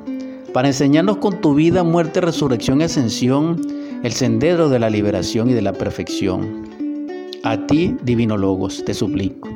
para 0.53 0.68
enseñarnos 0.68 1.18
con 1.18 1.41
tu 1.41 1.55
vida, 1.55 1.84
muerte, 1.84 2.22
resurrección 2.22 2.80
y 2.80 2.84
ascensión 2.84 3.60
el 4.03 4.12
sendero 4.12 4.70
de 4.70 4.78
la 4.78 4.91
liberación 4.91 5.49
y 5.49 5.53
de 5.53 5.64
la 5.64 5.74
perfección. 5.74 6.70
A 7.43 7.66
ti, 7.66 7.95
Divino 8.03 8.38
Logos, 8.38 8.86
te 8.86 8.93
suplico. 8.93 9.49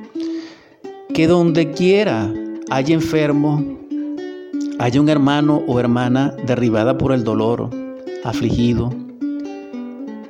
Que 1.13 1.27
donde 1.27 1.71
quiera 1.71 2.33
haya 2.69 2.93
enfermo, 2.93 3.61
haya 4.79 5.01
un 5.01 5.09
hermano 5.09 5.61
o 5.67 5.77
hermana 5.77 6.33
derribada 6.45 6.97
por 6.97 7.11
el 7.11 7.25
dolor, 7.25 7.69
afligido, 8.23 8.93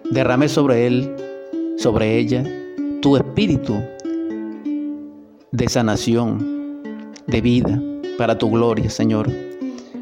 derrame 0.10 0.50
sobre 0.50 0.88
él, 0.88 1.16
sobre 1.78 2.18
ella, 2.18 2.44
tu 3.02 3.16
espíritu 3.16 3.76
de 5.52 5.70
sanación, 5.70 7.14
de 7.28 7.42
vida, 7.42 7.80
para 8.18 8.40
tu 8.40 8.50
gloria, 8.50 8.90
Señor. 8.90 9.30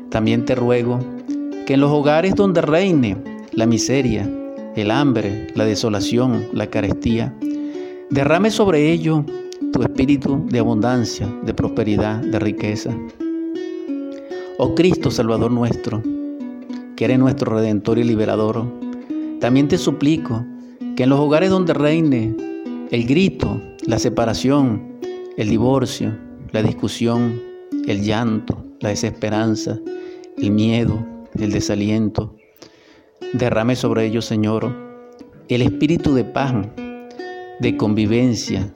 También 0.09 0.45
te 0.45 0.55
ruego 0.55 0.99
que 1.65 1.73
en 1.73 1.82
los 1.82 1.91
hogares 1.91 2.36
donde 2.36 2.61
reine 2.61 3.17
la 3.51 3.65
miseria, 3.65 4.30
el 4.77 4.91
hambre, 4.91 5.47
la 5.55 5.65
desolación, 5.65 6.47
la 6.53 6.67
carestía, 6.67 7.36
derrame 8.09 8.49
sobre 8.49 8.91
ello 8.93 9.25
tu 9.72 9.84
espíritu 9.84 10.45
de 10.47 10.59
abundancia, 10.59 11.28
de 11.43 11.53
prosperidad, 11.53 12.22
de 12.22 12.39
riqueza. 12.39 12.95
Oh 14.57 14.76
Cristo, 14.76 15.11
Salvador 15.11 15.51
nuestro, 15.51 16.01
que 16.95 17.05
eres 17.05 17.20
nuestro 17.20 17.53
Redentor 17.53 17.99
y 17.99 18.03
Liberador, 18.03 18.65
también 19.39 19.67
te 19.67 19.78
suplico 19.78 20.45
que 20.95 21.03
en 21.03 21.09
los 21.09 21.20
hogares 21.20 21.49
donde 21.49 21.74
reine 21.74 22.36
el 22.91 23.05
grito, 23.05 23.61
la 23.86 23.99
separación, 23.99 24.99
el 25.38 25.49
divorcio, 25.49 26.17
la 26.51 26.61
discusión, 26.61 27.41
el 27.88 28.03
llanto, 28.03 28.65
la 28.80 28.89
desesperanza, 28.89 29.80
el 30.38 30.51
miedo, 30.51 31.05
el 31.39 31.51
desaliento. 31.51 32.36
Derrame 33.34 33.76
sobre 33.76 34.05
ellos, 34.05 34.26
Señor, 34.26 34.76
el 35.47 35.61
espíritu 35.61 36.13
de 36.13 36.26
paz, 36.26 36.53
de 37.59 37.78
convivencia, 37.78 38.74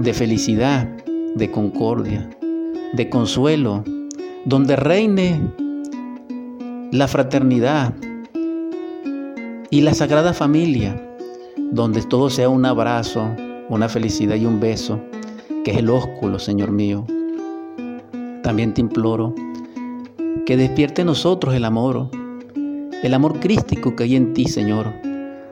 de 0.00 0.14
felicidad, 0.14 0.88
de 1.36 1.50
concordia. 1.50 2.28
de 2.92 3.08
consuelo, 3.08 3.84
donde 4.44 4.74
reine 4.74 5.40
la 6.90 7.06
fraternidad 7.06 7.94
y 9.70 9.82
la 9.82 9.94
sagrada 9.94 10.32
familia, 10.32 11.00
donde 11.70 12.02
todo 12.02 12.30
sea 12.30 12.48
un 12.48 12.66
abrazo, 12.66 13.30
una 13.68 13.88
felicidad 13.88 14.34
y 14.34 14.44
un 14.44 14.58
beso, 14.58 15.00
que 15.64 15.70
es 15.70 15.76
el 15.76 15.88
ósculo, 15.88 16.40
Señor 16.40 16.72
mío. 16.72 17.06
También 18.42 18.74
te 18.74 18.80
imploro 18.80 19.32
que 20.46 20.56
despierte 20.56 21.02
en 21.02 21.06
nosotros 21.06 21.54
el 21.54 21.64
amor, 21.64 22.10
el 23.04 23.14
amor 23.14 23.38
crístico 23.38 23.94
que 23.94 24.02
hay 24.02 24.16
en 24.16 24.32
ti, 24.34 24.46
Señor, 24.46 24.92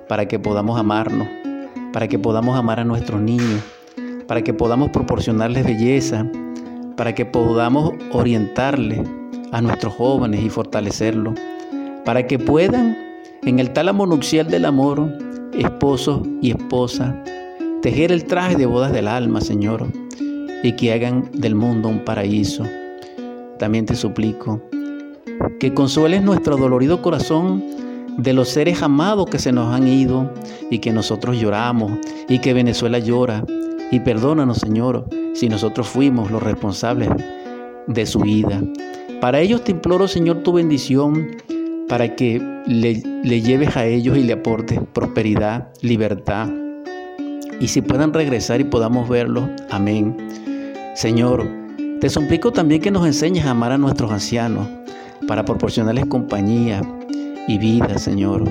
para 0.08 0.26
que 0.26 0.40
podamos 0.40 0.76
amarnos, 0.76 1.28
para 1.92 2.08
que 2.08 2.18
podamos 2.18 2.58
amar 2.58 2.80
a 2.80 2.84
nuestros 2.84 3.20
niños, 3.20 3.62
para 4.28 4.42
que 4.42 4.54
podamos 4.54 4.90
proporcionarles 4.90 5.64
belleza, 5.64 6.24
para 6.96 7.14
que 7.14 7.24
podamos 7.24 7.94
orientarles 8.12 9.00
a 9.50 9.60
nuestros 9.62 9.94
jóvenes 9.94 10.44
y 10.44 10.50
fortalecerlos, 10.50 11.34
para 12.04 12.26
que 12.26 12.38
puedan, 12.38 12.96
en 13.42 13.58
el 13.58 13.72
tálamo 13.72 14.06
nupcial 14.06 14.48
del 14.48 14.66
amor, 14.66 15.10
esposo 15.54 16.22
y 16.42 16.50
esposa, 16.50 17.16
tejer 17.82 18.12
el 18.12 18.24
traje 18.24 18.54
de 18.56 18.66
bodas 18.66 18.92
del 18.92 19.08
alma, 19.08 19.40
Señor, 19.40 19.86
y 20.62 20.72
que 20.72 20.92
hagan 20.92 21.30
del 21.32 21.54
mundo 21.54 21.88
un 21.88 22.04
paraíso. 22.04 22.64
También 23.58 23.86
te 23.86 23.96
suplico 23.96 24.60
que 25.58 25.72
consueles 25.72 26.22
nuestro 26.22 26.56
dolorido 26.56 27.00
corazón 27.00 27.64
de 28.18 28.32
los 28.32 28.48
seres 28.48 28.82
amados 28.82 29.26
que 29.30 29.38
se 29.38 29.52
nos 29.52 29.72
han 29.72 29.86
ido 29.88 30.30
y 30.70 30.80
que 30.80 30.92
nosotros 30.92 31.40
lloramos 31.40 31.92
y 32.28 32.40
que 32.40 32.52
Venezuela 32.52 32.98
llora. 32.98 33.44
Y 33.90 34.00
perdónanos, 34.00 34.58
Señor, 34.58 35.08
si 35.34 35.48
nosotros 35.48 35.88
fuimos 35.88 36.30
los 36.30 36.42
responsables 36.42 37.08
de 37.86 38.06
su 38.06 38.20
vida. 38.20 38.62
Para 39.20 39.40
ellos 39.40 39.64
te 39.64 39.72
imploro, 39.72 40.06
Señor, 40.06 40.42
tu 40.42 40.52
bendición, 40.52 41.28
para 41.88 42.14
que 42.14 42.40
le, 42.66 43.02
le 43.24 43.40
lleves 43.40 43.76
a 43.76 43.86
ellos 43.86 44.18
y 44.18 44.22
le 44.24 44.34
aportes 44.34 44.78
prosperidad, 44.92 45.68
libertad. 45.80 46.48
Y 47.60 47.68
si 47.68 47.80
puedan 47.80 48.12
regresar 48.12 48.60
y 48.60 48.64
podamos 48.64 49.08
verlos, 49.08 49.48
amén. 49.70 50.16
Señor, 50.94 51.48
te 52.00 52.08
suplico 52.10 52.52
también 52.52 52.80
que 52.80 52.90
nos 52.90 53.06
enseñes 53.06 53.46
a 53.46 53.50
amar 53.50 53.72
a 53.72 53.78
nuestros 53.78 54.12
ancianos, 54.12 54.68
para 55.26 55.44
proporcionarles 55.44 56.06
compañía 56.06 56.82
y 57.48 57.58
vida, 57.58 57.98
Señor. 57.98 58.44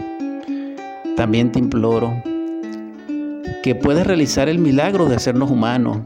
También 1.15 1.51
te 1.51 1.59
imploro 1.59 2.13
que 3.63 3.75
puedas 3.75 4.07
realizar 4.07 4.49
el 4.49 4.59
milagro 4.59 5.07
de 5.07 5.15
hacernos 5.15 5.51
humanos, 5.51 5.99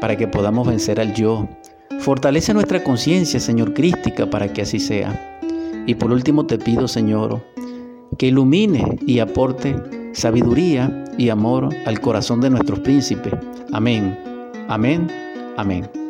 para 0.00 0.16
que 0.16 0.28
podamos 0.28 0.66
vencer 0.66 1.00
al 1.00 1.14
yo, 1.14 1.48
Fortalece 1.98 2.54
nuestra 2.54 2.82
conciencia, 2.82 3.40
Señor, 3.40 3.74
crística, 3.74 4.30
para 4.30 4.52
que 4.52 4.62
así 4.62 4.78
sea. 4.78 5.40
Y 5.86 5.94
por 5.96 6.12
último 6.12 6.46
te 6.46 6.56
pido, 6.58 6.86
Señor, 6.86 7.42
que 8.16 8.28
ilumine 8.28 8.98
y 9.06 9.18
aporte 9.18 9.76
sabiduría 10.12 11.04
y 11.18 11.28
amor 11.28 11.68
al 11.86 12.00
corazón 12.00 12.40
de 12.40 12.50
nuestros 12.50 12.80
príncipes. 12.80 13.34
Amén, 13.72 14.16
amén, 14.68 15.08
amén. 15.56 16.07